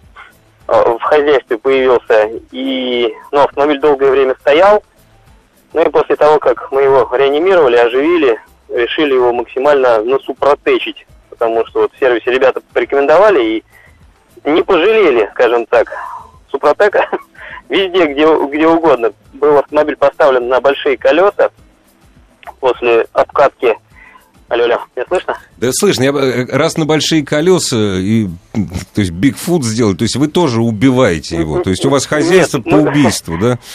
[0.68, 4.84] э, в хозяйстве появился, и ну, автомобиль долгое время стоял.
[5.72, 11.80] Ну и после того, как мы его реанимировали, оживили, решили его максимально насупротечить, потому что
[11.80, 13.64] вот в сервисе ребята порекомендовали и
[14.54, 15.88] не пожалели, скажем так,
[16.50, 17.08] Супротека
[17.68, 19.12] везде, где, где угодно.
[19.34, 21.50] Был автомобиль поставлен на большие колеса
[22.60, 23.76] после обкатки.
[24.48, 25.36] Алло, алло, меня слышно?
[25.58, 28.28] Да слышно, я, э, раз на большие колеса, и,
[28.94, 32.56] то есть Бигфут сделали, то есть вы тоже убиваете его, то есть у вас хозяйство
[32.56, 32.88] нет, по мы...
[32.88, 33.58] убийству, да?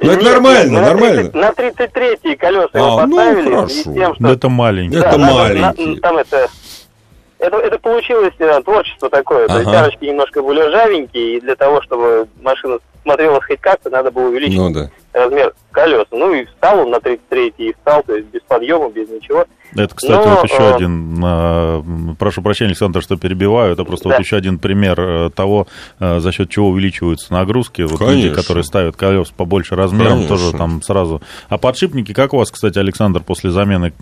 [0.00, 1.30] Ну это нормально, на нормально.
[1.30, 3.48] 30, на 33-й колеса а, его ну, поставили.
[3.48, 3.94] Ну, хорошо.
[3.94, 4.28] Тем, что...
[4.28, 4.98] Это маленький.
[4.98, 6.00] Да, это маленький.
[6.00, 6.50] там это
[7.42, 9.44] это, это получилось э, творчество такое.
[9.46, 9.54] Ага.
[9.54, 14.12] То есть арочки немножко были ржавенькие, и для того, чтобы машина смотрелась хоть как-то, надо
[14.12, 14.90] было увеличить ну, да.
[15.12, 16.06] размер колес.
[16.12, 19.44] Ну и встал он на 33 и встал, то есть без подъема, без ничего.
[19.74, 20.74] Это, кстати, Но, вот еще э...
[20.74, 24.16] один, э, прошу прощения, Александр, что перебиваю, это просто да.
[24.16, 25.66] вот еще один пример э, того,
[25.98, 27.82] э, за счет чего увеличиваются нагрузки.
[27.82, 28.16] Вот Конечно.
[28.16, 30.36] люди, которые ставят колес побольше размером, Конечно.
[30.36, 31.22] тоже там сразу.
[31.48, 33.92] А подшипники, как у вас, кстати, Александр, после замены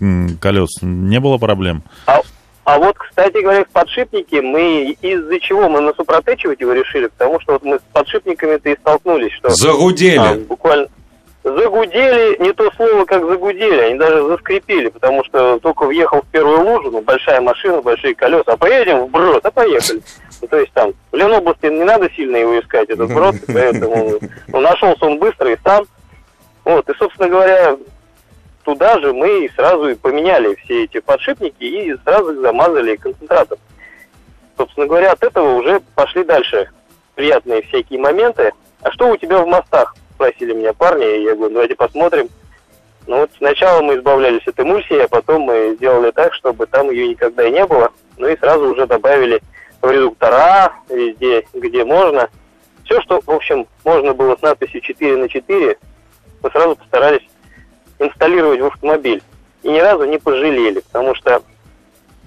[0.41, 1.83] колес, не было проблем?
[2.05, 2.19] А
[2.63, 7.53] а вот, кстати говоря, в подшипнике мы из-за чего мы насупротечивать его решили, потому что
[7.53, 9.49] вот мы с подшипниками-то и столкнулись, что...
[9.49, 10.17] Загудели!
[10.17, 10.87] А, буквально
[11.43, 16.61] загудели, не то слово, как загудели, они даже заскрипели, потому что только въехал в первую
[16.61, 20.01] лужу, ну, большая машина, большие колеса, а поедем в брод, а поехали.
[20.41, 24.59] Ну, то есть там в Ленобласти не надо сильно его искать, этот брод, поэтому ну,
[24.59, 25.85] нашелся он быстро и сам.
[26.63, 27.75] Вот, и, собственно говоря,
[28.63, 33.57] туда же мы сразу и поменяли все эти подшипники и сразу их замазали концентратом.
[34.57, 36.69] Собственно говоря, от этого уже пошли дальше
[37.15, 38.51] приятные всякие моменты.
[38.81, 39.95] А что у тебя в мостах?
[40.15, 42.29] Спросили меня парни, и я говорю, давайте посмотрим.
[43.07, 47.07] Ну вот сначала мы избавлялись от эмульсии, а потом мы сделали так, чтобы там ее
[47.07, 47.91] никогда и не было.
[48.17, 49.41] Ну и сразу уже добавили
[49.81, 52.29] в редуктора везде, где можно.
[52.85, 55.77] Все, что, в общем, можно было с надписью 4 на 4,
[56.43, 57.27] мы сразу постарались
[58.05, 59.21] инсталлировать в автомобиль.
[59.63, 61.41] И ни разу не пожалели, потому что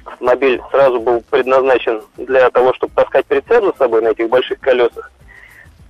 [0.04, 5.10] автомобиль сразу был предназначен для того, чтобы таскать прицеп за собой на этих больших колесах.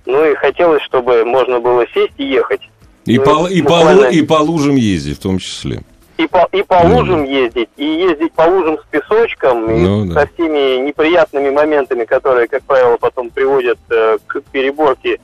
[0.05, 2.61] Ну и хотелось, чтобы можно было сесть и ехать.
[3.05, 5.81] И, Ну, по, и, по, буквально- лу- и по лужам ездить в том числе.
[6.17, 10.05] И по, и по Ну, лужам ездить, и ездить по лужам с песочком, и Ну,
[10.05, 10.21] да.
[10.21, 15.19] со всеми неприятными моментами, которые, как правило, потом приводят э, к переборке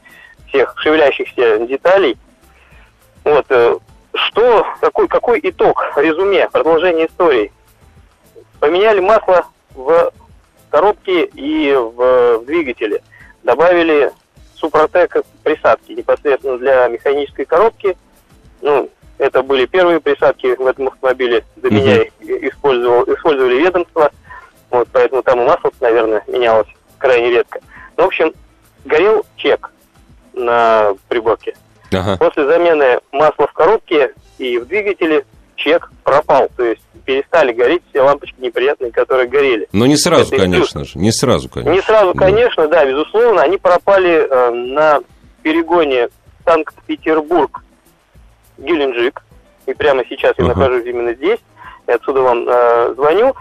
[0.49, 2.17] всех шевелящихся деталей.
[3.23, 3.77] Вот, э,
[4.13, 7.51] что, какой, какой итог, резюме, продолжение истории?
[8.59, 10.11] Поменяли масло в
[10.69, 13.01] коробке и в, в двигателе.
[13.43, 14.11] Добавили
[14.55, 17.97] Супротек присадки непосредственно для механической коробки.
[18.61, 21.43] Ну, это были первые присадки в этом автомобиле.
[21.55, 21.77] До Мгм.
[21.77, 24.11] меня их использовал, использовали ведомство.
[24.69, 27.59] Вот, поэтому там и масло, наверное, менялось крайне редко.
[27.97, 28.33] Ну, в общем,
[28.85, 29.71] горел чек
[30.33, 31.55] на приборке.
[31.93, 32.17] Ага.
[32.17, 35.25] После замены масла в коробке и в двигателе
[35.55, 36.49] чек пропал.
[36.55, 39.67] То есть перестали гореть все лампочки неприятные, которые горели.
[39.71, 40.97] Но не сразу, Это конечно же.
[40.97, 41.73] Не сразу, конечно.
[41.73, 44.99] Не сразу, конечно, да, безусловно, они пропали э, на
[45.41, 46.09] перегоне
[46.45, 47.63] Санкт-Петербург
[48.57, 49.23] Геленджик.
[49.65, 51.39] И прямо сейчас я нахожусь именно здесь.
[51.87, 53.35] И отсюда вам э, звоню.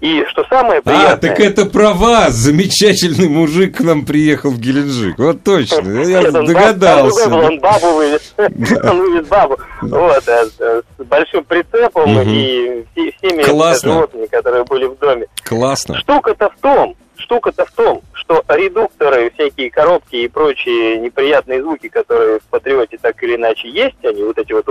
[0.00, 1.30] И что самое А, приятное...
[1.30, 2.32] так это про вас.
[2.32, 5.18] Замечательный мужик к нам приехал в Геленджик.
[5.18, 5.80] Вот точно.
[6.04, 7.28] Я Нет, догадался.
[7.28, 8.34] он бабу вывез.
[8.38, 9.58] Он вывез бабу.
[9.82, 15.26] Вот, э, э, с большим прицепом и все- всеми животными, которые были в доме.
[15.44, 15.98] Классно.
[15.98, 22.40] Штука-то в том, штука-то в том, что редукторы, всякие коробки и прочие неприятные звуки, которые
[22.40, 24.66] в Патриоте так или иначе есть, они вот эти вот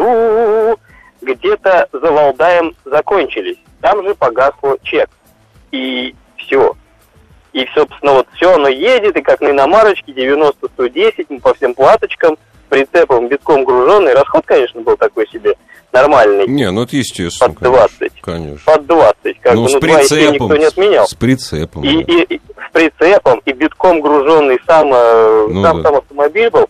[1.22, 3.58] где-то за Валдаем закончились.
[3.82, 5.10] Там же погасло чек.
[5.72, 6.76] И все.
[7.54, 12.38] И, собственно, вот все оно едет, и как на иномарочке 90-110, мы по всем платочкам,
[12.70, 14.14] прицепом битком груженный.
[14.14, 15.56] Расход, конечно, был такой себе
[15.92, 17.52] нормальный, Не, ну это естественно.
[17.54, 18.22] под 20.
[18.22, 18.60] Конечно.
[18.66, 19.40] Под 20.
[19.42, 20.34] Как ну, бы, с ну, 2,7 прицепом.
[20.34, 21.08] никто не отменял.
[21.08, 21.84] С прицепом.
[21.84, 22.14] И, да.
[22.14, 25.84] и- и с прицепом, и битком груженный сам, э, Ну сам, да.
[25.90, 26.70] сам автомобиль был.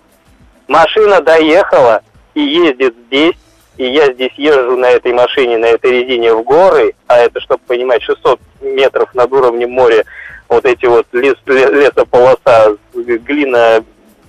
[0.69, 2.01] Машина доехала
[2.33, 3.35] и ездит здесь.
[3.79, 7.61] И я здесь езжу на этой машине, на этой резине в горы, а это, чтобы
[7.65, 10.03] понимать, 600 метров над уровнем моря,
[10.49, 13.81] вот эти вот лес, ле- лесополоса, глина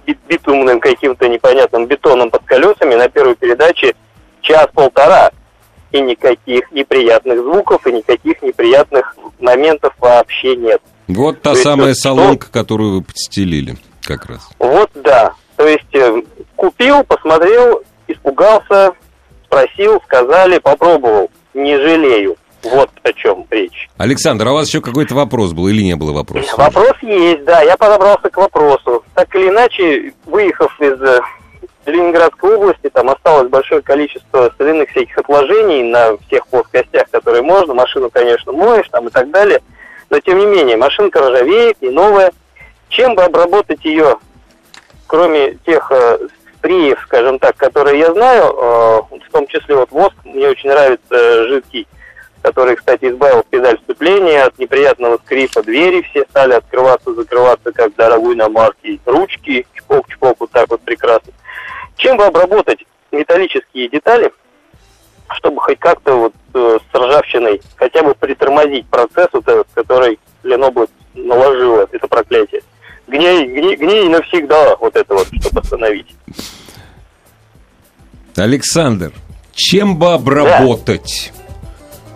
[0.06, 3.96] би- битумным каким-то непонятным бетоном под колесами на первой передаче
[4.40, 5.32] час-полтора.
[5.90, 10.80] И никаких неприятных звуков, и никаких неприятных моментов вообще нет.
[11.08, 14.48] Вот та То есть самая что- соломка, которую вы подстелили как раз.
[14.60, 15.32] Вот да.
[15.56, 16.22] То есть э,
[16.54, 18.92] купил, посмотрел, испугался,
[19.50, 21.30] спросил, сказали, попробовал.
[21.52, 22.36] Не жалею.
[22.62, 23.88] Вот о чем речь.
[23.96, 26.54] Александр, а у вас еще какой-то вопрос был или не было вопроса?
[26.58, 29.02] Вопрос есть, да, я подобрался к вопросу.
[29.14, 31.20] Так или иначе, выехав из э,
[31.86, 37.72] Ленинградской области, там осталось большое количество соляных всяких отложений на всех плоскостях, которые можно.
[37.72, 39.62] Машину, конечно, моешь там и так далее.
[40.10, 42.30] Но, тем не менее, машинка ржавеет, не новая.
[42.90, 44.18] Чем бы обработать ее,
[45.06, 46.18] кроме тех э,
[46.60, 51.48] спреев, скажем так, которые я знаю, э, в том числе вот воск, мне очень нравится
[51.48, 51.86] жидкий,
[52.42, 55.62] который, кстати, избавил педаль сцепления от неприятного скрипа.
[55.62, 59.00] Двери все стали открываться, закрываться, как дорогой иномарки.
[59.06, 61.32] Ручки, чпок-чпок, вот так вот прекрасно.
[61.96, 64.32] Чем бы обработать металлические детали,
[65.34, 70.92] чтобы хоть как-то вот э, с ржавчиной хотя бы притормозить процесс, вот этот, который Ленобласть
[71.14, 72.62] наложила, это проклятие.
[73.10, 76.06] Гней, гней, гней навсегда, вот это вот, чтобы остановить.
[78.36, 79.12] Александр,
[79.52, 81.32] чем бы обработать?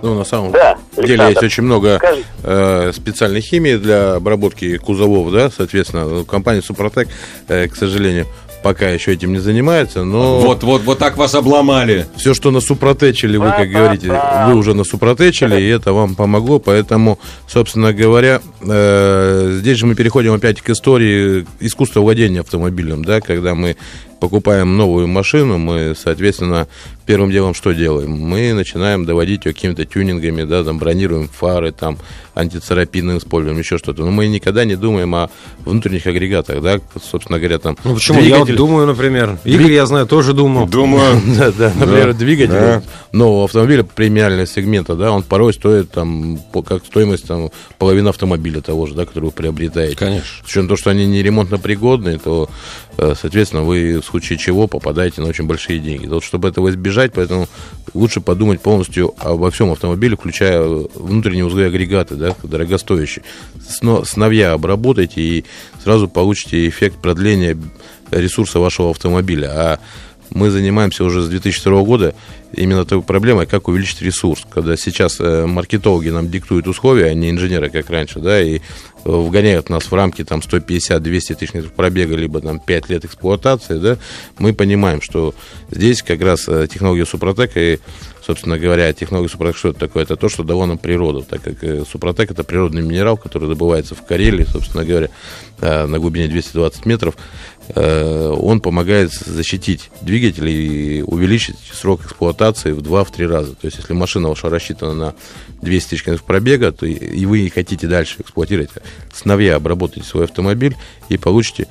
[0.02, 2.00] Ну, на самом Да, деле Александр, есть очень много
[2.42, 6.24] э, специальной химии для обработки кузовов, да, соответственно.
[6.24, 7.08] Компания Супротек,
[7.48, 8.26] э, к сожалению,
[8.64, 10.40] пока еще этим не занимается, но...
[10.40, 12.06] Вот, вот, вот так вас обломали.
[12.16, 14.10] Все, что на супротечили, вы, как говорите,
[14.46, 16.58] вы уже на супротечили, и это вам помогло.
[16.58, 23.20] Поэтому, собственно говоря, э, здесь же мы переходим опять к истории искусства владения автомобилем, да,
[23.20, 23.76] когда мы
[24.24, 26.66] покупаем новую машину, мы, соответственно,
[27.04, 28.10] первым делом что делаем?
[28.12, 31.98] Мы начинаем доводить ее какими-то тюнингами, да, там, бронируем фары, там,
[32.34, 34.02] антицарапины используем, еще что-то.
[34.02, 35.28] Но мы никогда не думаем о
[35.66, 37.76] внутренних агрегатах, да, собственно говоря, там...
[37.84, 38.20] Ну почему?
[38.20, 39.38] Я вот двигатель- думаю, например.
[39.44, 40.66] Игорь, я знаю, тоже думал.
[40.66, 42.82] Думаю, да, да, например, двигатель
[43.12, 48.86] нового автомобиля премиального сегмента, да, он порой стоит там как стоимость там половины автомобиля того
[48.86, 49.96] же, да, который вы приобретаете.
[49.96, 50.44] Конечно.
[50.44, 52.48] С учетом того, что они не ремонтно пригодные, то,
[52.96, 56.06] э, соответственно, вы в случае чего попадаете на очень большие деньги.
[56.06, 57.48] Вот чтобы этого избежать, поэтому
[57.94, 60.62] лучше подумать полностью обо всем автомобиле, включая
[60.94, 63.24] внутренние узлы агрегаты, да, дорогостоящие.
[63.68, 65.44] Сно- Сновья обработайте и
[65.82, 67.58] сразу получите эффект продления
[68.12, 69.50] ресурса вашего автомобиля.
[69.52, 69.78] А
[70.30, 72.14] мы занимаемся уже с 2002 года
[72.56, 74.46] именно той проблемой, как увеличить ресурс.
[74.48, 78.60] Когда сейчас э, маркетологи нам диктуют условия, а не инженеры, как раньше, да, и э,
[79.04, 83.98] вгоняют нас в рамки там 150-200 тысяч метров пробега, либо там 5 лет эксплуатации, да,
[84.38, 85.34] мы понимаем, что
[85.70, 87.78] здесь как раз э, технология Супротека и
[88.24, 90.04] собственно говоря, технология Супротек, что это такое?
[90.04, 94.02] Это то, что дало нам природу, так как Супротек это природный минерал, который добывается в
[94.02, 95.10] Карелии, собственно говоря,
[95.60, 97.16] на глубине 220 метров.
[97.68, 103.54] Э, он помогает защитить двигатель и увеличить срок эксплуатации в 2-3 раза.
[103.54, 105.14] То есть, если машина ваша рассчитана на
[105.62, 108.70] 200 тысяч километров пробега, то и вы хотите дальше эксплуатировать,
[109.12, 110.76] сновья обработайте свой автомобиль
[111.08, 111.66] и получите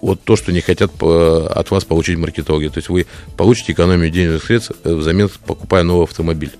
[0.00, 2.68] вот то, что не хотят от вас получить маркетологи.
[2.68, 6.52] То есть вы получите экономию денежных средств взамен покупая новый автомобиль.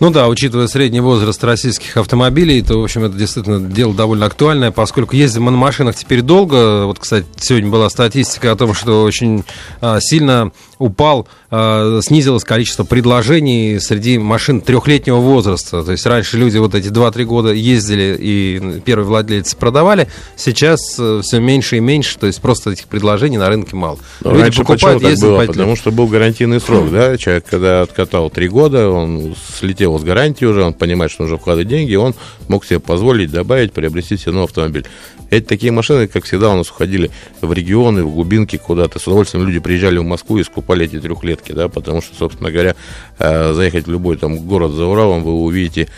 [0.00, 4.70] Ну да, учитывая средний возраст российских автомобилей, то, в общем, это действительно дело довольно актуальное,
[4.70, 6.86] поскольку ездим мы на машинах теперь долго.
[6.86, 9.44] Вот, кстати, сегодня была статистика о том, что очень
[9.80, 15.82] а, сильно упал, а, снизилось количество предложений среди машин трехлетнего возраста.
[15.82, 21.20] То есть раньше люди вот эти 2-3 года ездили и первые владельцы продавали, сейчас э,
[21.22, 23.98] все меньше и меньше, то есть просто этих предложений на рынке мало.
[24.22, 25.44] Но люди раньше покупают, ездят было?
[25.46, 30.44] Потому что был гарантийный срок, да, человек, когда откатал 3 года, он слетел с гарантии
[30.44, 32.14] уже, он понимает, что нужно вкладывать деньги, он
[32.48, 34.84] мог себе позволить добавить, приобрести себе новый автомобиль.
[35.30, 37.10] Эти такие машины, как всегда, у нас уходили
[37.42, 38.98] в регионы, в глубинки куда-то.
[38.98, 42.74] С удовольствием люди приезжали в Москву и скупали эти трехлетки, да, потому что, собственно говоря,
[43.18, 45.88] э, заехать в любой там город за Уралом, вы увидите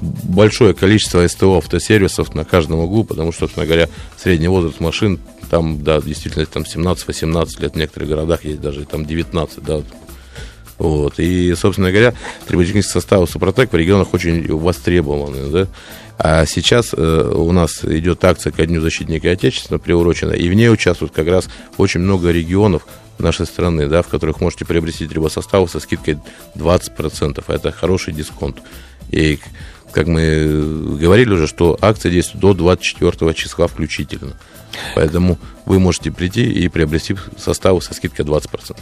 [0.00, 5.18] большое количество СТО автосервисов на каждом углу, потому что, собственно говоря, средний возраст машин
[5.50, 9.82] там, да, действительно, там 17-18 лет в некоторых городах есть даже там 19, да.
[11.18, 12.14] И, собственно говоря,
[12.46, 15.50] трибутехнический состав Супротек в регионах очень востребованы.
[15.50, 15.66] Да?
[16.18, 20.68] А сейчас э, у нас идет акция ко Дню защитника Отечества приурочена, и в ней
[20.68, 22.86] участвуют как раз очень много регионов
[23.18, 26.18] нашей страны, да, в которых можете приобрести трибосоставы со скидкой
[26.54, 27.44] 20%.
[27.46, 28.58] Это хороший дисконт.
[29.10, 29.38] И,
[29.92, 34.36] как мы говорили уже, что акция действует до 24 числа включительно.
[34.94, 35.38] Поэтому
[35.68, 38.76] вы можете прийти и приобрести составы со скидкой 20%.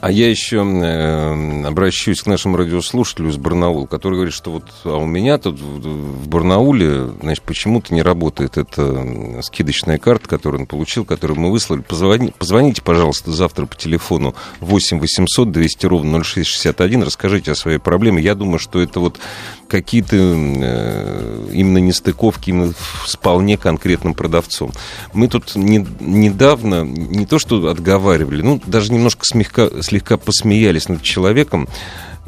[0.00, 4.96] А я еще э, обращусь к нашему радиослушателю из Барнаула, который говорит, что вот а
[4.96, 10.66] у меня тут в, в Барнауле, значит, почему-то не работает эта скидочная карта, которую он
[10.66, 11.82] получил, которую мы выслали.
[11.82, 18.22] Позвони, позвоните, пожалуйста, завтра по телефону 8 800 200 ровно 0661, расскажите о своей проблеме.
[18.22, 19.20] Я думаю, что это вот
[19.68, 22.72] какие-то э, именно нестыковки именно
[23.06, 24.72] с вполне конкретным продавцом.
[25.12, 25.86] Мы тут не,
[26.30, 31.68] недавно не то что отговаривали, ну, даже немножко смехка, слегка посмеялись над человеком,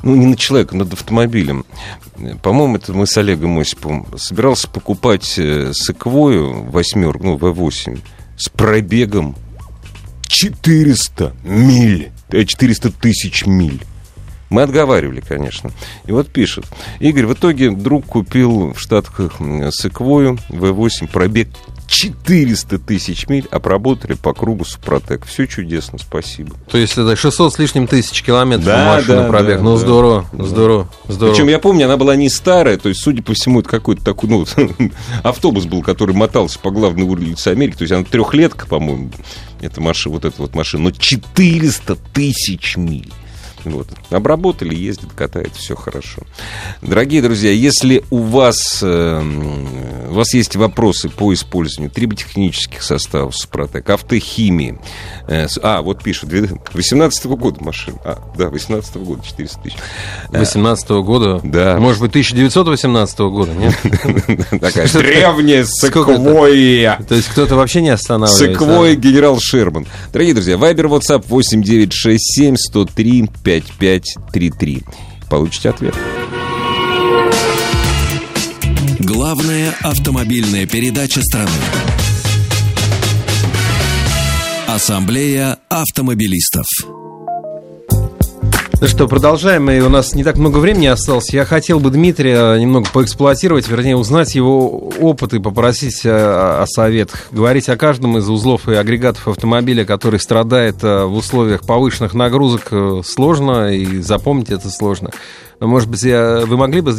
[0.02, 1.64] ну, не над человеком, над автомобилем.
[2.42, 4.06] По-моему, это мы с Олегом Осиповым.
[4.16, 8.00] Собирался покупать э, Секвою восьмерку, ну, V8,
[8.36, 9.36] с пробегом
[10.26, 13.80] 400 миль, 400 э, тысяч миль.
[14.50, 15.70] Мы отговаривали, конечно.
[16.04, 16.66] И вот пишет.
[17.00, 19.20] Игорь, в итоге друг купил в Штатах
[19.70, 21.48] Секвою V8, пробег
[21.92, 25.26] 400 тысяч миль обработали по кругу Супротек.
[25.26, 26.56] Все чудесно, спасибо.
[26.70, 29.58] То есть это 600 с лишним тысяч километров да, машина да, пробег.
[29.58, 30.44] Да, ну, да, здорово, да.
[30.44, 31.34] здорово, здорово.
[31.34, 34.30] Причем я помню, она была не старая, то есть, судя по всему, это какой-то такой,
[34.30, 34.46] ну,
[35.22, 37.76] автобус был, который мотался по главной улице Америки.
[37.76, 39.10] То есть, она трехлетка, по-моему,
[39.60, 40.84] эта машина, вот эта вот машина.
[40.84, 43.12] Но 400 тысяч миль.
[43.64, 43.88] Вот.
[44.10, 46.22] Обработали, ездит, катает, все хорошо.
[46.80, 49.22] Дорогие друзья, если у вас, э,
[50.08, 54.78] у вас есть вопросы по использованию триботехнических составов Супротек, автохимии,
[55.28, 56.30] э, а, вот пишут,
[56.72, 59.76] 18 -го года машина, а, да, 18 -го года, 400 тысяч.
[60.30, 61.40] 18 -го года?
[61.44, 61.78] Да.
[61.78, 63.74] Может быть, 1918 -го года, нет?
[64.60, 67.00] Такая древняя секвоя.
[67.08, 68.52] То есть кто-то вообще не останавливается?
[68.52, 69.86] Секвоя генерал Шерман.
[70.12, 74.82] Дорогие друзья, Вайбер, WhatsApp 8967 103 5533.
[75.28, 75.94] Получите ответ.
[78.98, 81.50] Главная автомобильная передача страны.
[84.68, 86.66] Ассамблея автомобилистов.
[88.82, 91.32] Ну что, продолжаем, и у нас не так много времени осталось.
[91.32, 97.28] Я хотел бы Дмитрия немного поэксплуатировать, вернее, узнать его опыт и попросить о, о советах.
[97.30, 102.72] Говорить о каждом из узлов и агрегатов автомобиля, который страдает э, в условиях повышенных нагрузок,
[102.72, 105.12] э, сложно, и запомнить это сложно.
[105.60, 106.92] Но, может быть, я, вы могли бы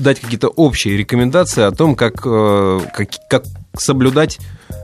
[0.00, 3.44] дать какие-то общие рекомендации о том, как, э, как, как
[3.78, 4.40] соблюдать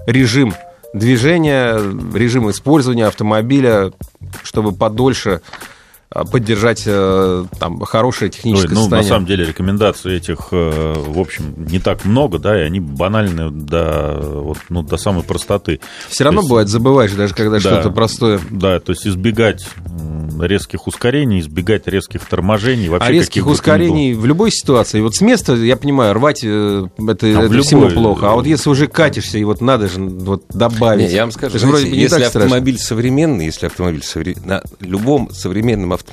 [0.06, 0.54] режим
[0.92, 1.80] движения,
[2.14, 3.90] режим использования автомобиля,
[4.44, 5.40] чтобы подольше
[6.22, 9.08] поддержать э, там хорошее техническое Ой, ну, состояние.
[9.10, 13.50] на самом деле, рекомендаций этих, э, в общем, не так много, да, и они банальны
[13.50, 15.80] до, вот, ну, до самой простоты.
[16.08, 17.60] Все равно То есть- бывает забываешь, даже когда Да.
[17.60, 18.40] что-то простое.
[18.50, 19.66] Да, то есть избегать
[20.40, 22.88] резких ускорений, избегать резких торможений.
[22.88, 25.00] Вообще а резких ускорений в любой ситуации.
[25.00, 28.30] Вот с места, я понимаю, рвать э, это, А это всему плохо.
[28.30, 31.08] А вот если уже катишься, и вот надо же вот добавить.
[31.10, 32.44] Не, я вам скажу, же вроде знаете, бы не если так страшно.
[32.46, 36.03] автомобиль современный, если автомобиль совре- на любом современном автомобиле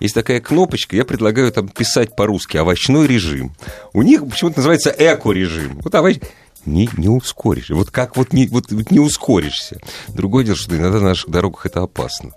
[0.00, 3.54] есть такая кнопочка, я предлагаю там писать по-русски овощной режим.
[3.92, 5.80] У них почему-то называется эко-режим.
[5.82, 6.18] Вот овощ...
[6.66, 7.70] Не, не ускоришь.
[7.70, 9.80] Вот как вот не, вот, вот не ускоришься.
[10.08, 12.32] Другое дело, что иногда на наших дорогах это опасно.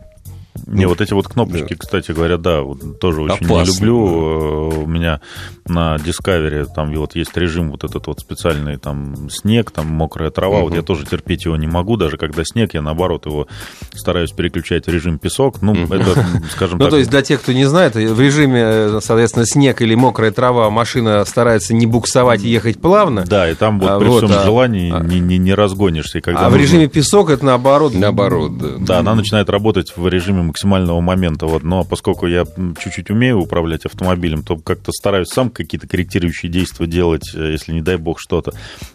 [0.68, 1.76] Не, вот эти вот кнопочки, да.
[1.78, 4.72] кстати говоря, да, вот тоже очень не Опасно, люблю.
[4.72, 5.20] Э, У меня
[5.68, 10.60] на Discovery там вот есть режим вот этот вот специальный, там снег, там мокрая трава.
[10.60, 10.76] Вот Мгм.
[10.76, 13.47] я тоже терпеть его не могу, даже когда снег, я наоборот его
[13.95, 15.62] стараюсь переключать в режим песок.
[15.62, 18.99] Ну, это, скажем Ну, так, то есть, для тех, кто не знает, в режиме, э,
[19.01, 23.24] соответственно, снег или мокрая трава, машина старается не буксовать и ехать плавно.
[23.26, 26.22] да, и там вот А, при вот, всем а- желании а- не, не, не разгонишься.
[26.26, 27.93] А в режиме песок это наоборот.
[27.95, 28.68] Наоборот, да.
[28.80, 31.46] Да, она начинает работать в режиме максимального момента.
[31.46, 31.64] Вот.
[31.64, 32.46] Но поскольку я
[32.80, 37.82] чуть-чуть умею управлять автомобилем, то как-то стараюсь сам какие-то корректирующие действия делать, э, если не
[37.82, 38.54] дай бог что-то.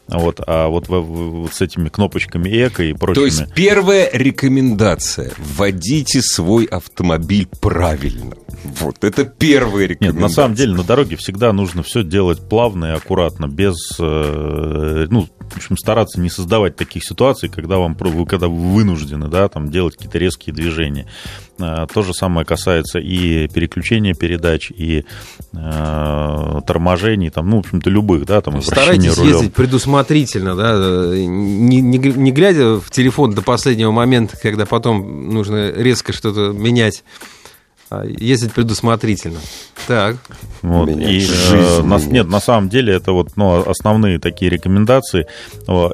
[0.08, 0.40] Вот.
[0.46, 3.22] А вот, вот с этими кнопочками эко и прочими...
[3.22, 5.32] То есть первая рекомендация.
[5.38, 8.34] Вводите свой автомобиль правильно.
[8.64, 10.22] Вот, это первая Нет, рекомендация.
[10.22, 15.28] на самом деле на дороге всегда нужно все делать плавно и аккуратно, без, э, ну,
[15.38, 19.70] в общем, стараться не создавать таких ситуаций, когда вам, вы, когда вы вынуждены, да, там
[19.70, 21.06] делать какие-то резкие движения.
[21.58, 25.04] Э, То же самое касается и переключения передач, и
[25.52, 29.32] э, торможений, там, ну, в общем-то, любых, да, там, обращения Старайтесь рулем.
[29.34, 29.97] ездить предусмотрительно,
[30.54, 36.12] да, э, не, не не глядя в телефон до последнего момента, когда потом нужно резко
[36.12, 37.04] что-то менять,
[38.04, 39.38] ездить предусмотрительно.
[39.86, 40.16] Так.
[40.62, 40.88] Вот.
[40.90, 42.12] И, жизнь э, на- менять.
[42.12, 45.26] нет, на самом деле это вот ну, основные такие рекомендации.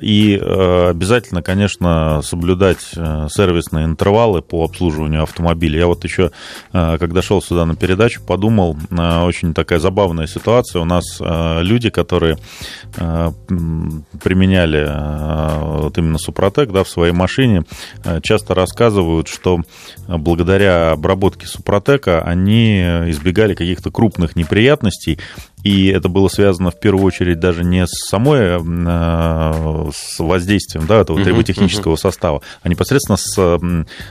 [0.00, 5.78] И э, обязательно, конечно, соблюдать э, сервисные интервалы по обслуживанию автомобиля.
[5.80, 6.30] Я вот еще,
[6.72, 10.82] когда шел сюда на передачу, подумал, очень такая забавная ситуация.
[10.82, 12.38] У нас люди, которые
[12.96, 14.90] применяли
[15.80, 17.64] вот именно Супротек да, в своей машине,
[18.22, 19.60] часто рассказывают, что
[20.08, 21.46] благодаря обработке
[21.84, 25.18] Супротека они э, избегали каких-то крупных неприятностей,
[25.64, 31.00] и это было связано в первую очередь даже не с самой э, с воздействием да,
[31.00, 33.60] этого триботехнического состава, а непосредственно с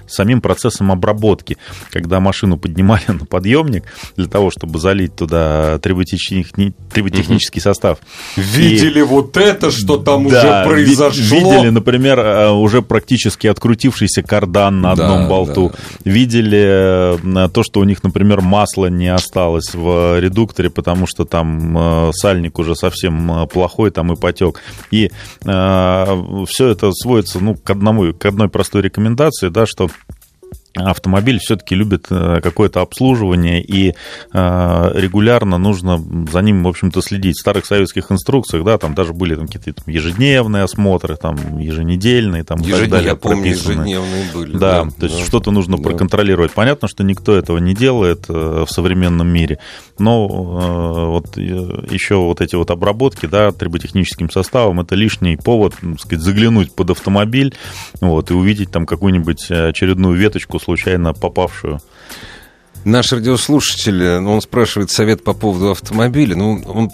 [0.07, 1.57] самим процессом обработки.
[1.91, 3.83] Когда машину поднимали на подъемник
[4.17, 7.99] для того, чтобы залить туда триботехни- триботехнический состав.
[8.35, 11.37] Видели вот это, что там Да, уже произошло?
[11.37, 15.71] Видели, например, э, уже практически открутившийся кардан на Да, одном болту.
[16.03, 17.13] Видели
[17.45, 22.11] э, то, что у них, например, масла не осталось в редукторе, потому что там э,
[22.13, 24.61] сальник уже совсем э, плохой, там и потек.
[24.91, 29.89] И все это сводится ну, к, одному, к одной простой рекомендации, да, что
[30.75, 33.93] автомобиль все-таки любит э, какое-то обслуживание, и
[34.33, 37.37] э, регулярно нужно за ним, в общем-то, следить.
[37.37, 42.43] В старых советских инструкциях, да, там даже были там, какие-то там, ежедневные осмотры, там, еженедельные,
[42.43, 44.57] там, и так далее, я помню, ежедневные были.
[44.57, 45.25] Да, то есть да.
[45.25, 45.83] что-то нужно Да.
[45.83, 46.51] проконтролировать.
[46.53, 49.59] Понятно, что никто этого не делает э, в современном мире,
[49.99, 56.01] но вот еще вот эти вот обработки, да, триботехническим составом, это лишний повод, ну, так
[56.01, 57.53] сказать, заглянуть под автомобиль,
[58.01, 61.79] вот, и увидеть там какую-нибудь очередную веточку, случайно попавшую.
[62.85, 66.35] Наш радиослушатель, э, он спрашивает совет по поводу автомобиля.
[66.35, 66.91] Ну, он,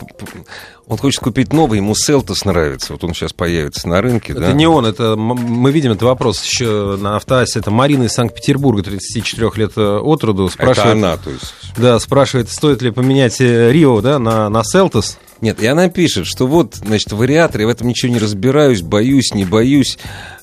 [0.88, 2.94] он хочет купить новый, ему Селтос нравится.
[2.94, 4.34] Вот он сейчас появится на рынке.
[4.34, 4.52] Это да?
[4.52, 7.60] не он, это мы видим этот вопрос еще на автоассе.
[7.60, 10.46] Это Марина из Санкт-Петербурга, 34 лет э, от роду.
[10.46, 11.54] Это Спрашивает, она, то есть.
[11.76, 15.18] Да, спрашивает, стоит ли поменять э, Рио да, на, на Селтос.
[15.42, 19.34] Нет, и она пишет, что вот, значит, вариатор, я в этом ничего не разбираюсь, боюсь,
[19.34, 19.98] не боюсь.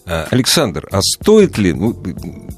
[0.06, 1.96] А, Александр, а стоит ли, ну,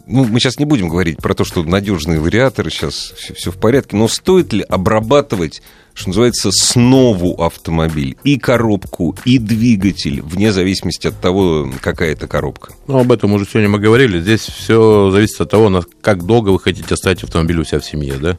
[0.07, 3.97] ну, мы сейчас не будем говорить про то, что надежные вариаторы, сейчас все, в порядке,
[3.97, 5.63] но стоит ли обрабатывать,
[5.95, 12.75] что называется, снову автомобиль, и коробку, и двигатель, вне зависимости от того, какая это коробка?
[12.87, 14.21] Ну, об этом уже сегодня мы говорили.
[14.21, 18.15] Здесь все зависит от того, как долго вы хотите оставить автомобиль у себя в семье,
[18.21, 18.39] да?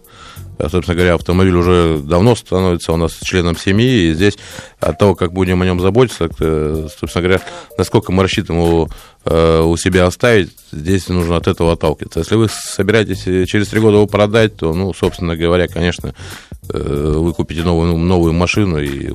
[0.60, 4.38] А, Собственно говоря, автомобиль уже давно становится у нас членом семьи, и здесь
[4.82, 7.42] от того, как будем о нем заботиться, э, собственно говоря,
[7.78, 8.90] насколько мы рассчитываем его
[9.24, 12.20] э, у себя оставить, здесь нужно от этого отталкиваться.
[12.20, 16.14] Если вы собираетесь э, через три года его продать, то, ну, собственно говоря, конечно,
[16.74, 19.10] вы купите новую, новую машину и,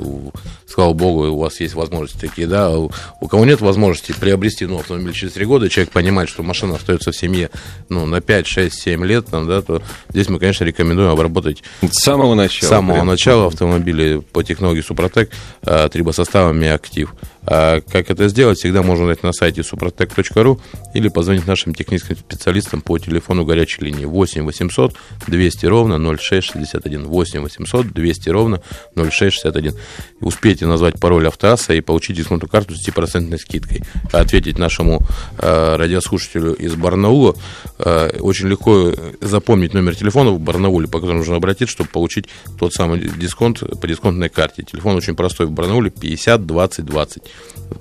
[0.66, 2.90] слава богу, у вас есть возможности такие, да, у,
[3.28, 7.16] кого нет возможности приобрести новый автомобиль через 3 года, человек понимает, что машина остается в
[7.16, 7.50] семье,
[7.88, 12.02] ну, на 5, 6, 7 лет, там, да, то здесь мы, конечно, рекомендуем обработать С
[12.02, 12.66] самого начала.
[12.66, 13.06] с самого прям.
[13.06, 15.30] начала автомобиля по технологии Супротек
[15.62, 17.14] э, трибосоставами актив.
[17.46, 20.60] А как это сделать, всегда можно найти на сайте suprotec.ru
[20.94, 24.94] или позвонить нашим техническим специалистам по телефону горячей линии 8 800
[25.26, 27.04] 200 ровно 0661.
[27.04, 28.62] 8 800 200 ровно
[28.94, 29.74] 0661.
[30.20, 33.82] Успейте назвать пароль автоасса и получить дисконтную карту с 10% скидкой.
[34.12, 35.00] Ответить нашему
[35.38, 37.34] э, радиослушателю из Барнаула
[37.78, 42.26] э, очень легко запомнить номер телефона в Барнауле, по которому нужно обратиться, чтобы получить
[42.58, 44.62] тот самый дисконт по дисконтной карте.
[44.62, 47.22] Телефон очень простой в Барнауле 50 20 20.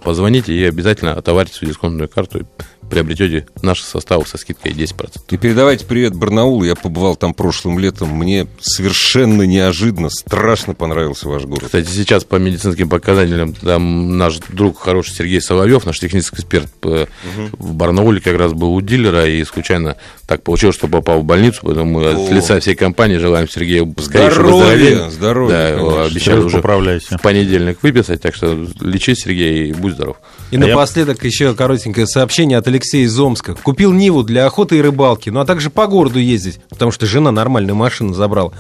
[0.04, 2.44] Позвоните и обязательно отоварите свою дисконтную карту и
[2.90, 5.22] приобретете наши составы со скидкой 10%.
[5.32, 6.64] И передавайте привет Барнаулу.
[6.64, 8.10] Я побывал там прошлым летом.
[8.10, 11.66] Мне совершенно неожиданно, страшно понравился ваш город.
[11.66, 17.08] Кстати, сейчас по медицинским показателям там наш друг хороший Сергей Соловьев, наш технический эксперт э,
[17.54, 19.98] в Барнауле как раз был у дилера и случайно
[20.34, 22.34] так получилось, что попал в больницу, поэтому мы от О.
[22.34, 28.34] лица всей компании желаем Сергею скорейшего Здоровья, здоровья, Да, обещали уже в понедельник выписать, так
[28.34, 30.18] что лечись, Сергей, и будь здоров.
[30.50, 33.54] И А я- напоследок еще коротенькое сообщение от Алексея из Омска.
[33.54, 37.32] Купил Ниву для охоты и рыбалки, ну а также по городу ездить, потому что жена
[37.32, 38.52] нормальную машину забрала.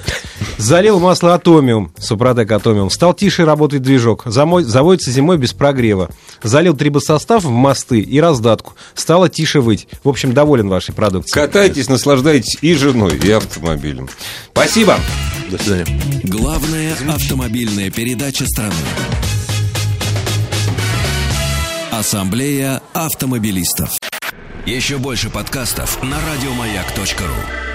[0.59, 2.91] Залил масло Атомиум, Супротек Атомиум.
[2.91, 4.25] Стал тише работать движок.
[4.27, 6.09] Замой- заводится зимой без прогрева.
[6.43, 8.73] Залил трибосостав в мосты и раздатку.
[8.93, 9.87] Стало тише выть.
[10.03, 11.43] В общем, доволен вашей продукцией.
[11.63, 14.09] Катайтесь, наслаждайтесь и женой, и автомобилем.
[14.51, 14.99] Спасибо.
[15.49, 15.97] До свидания.
[16.23, 18.75] Главная автомобильная передача страны.
[21.89, 23.91] Ассамблея автомобилистов.
[24.65, 27.72] Еще больше подкастов на радиомаяк.ру.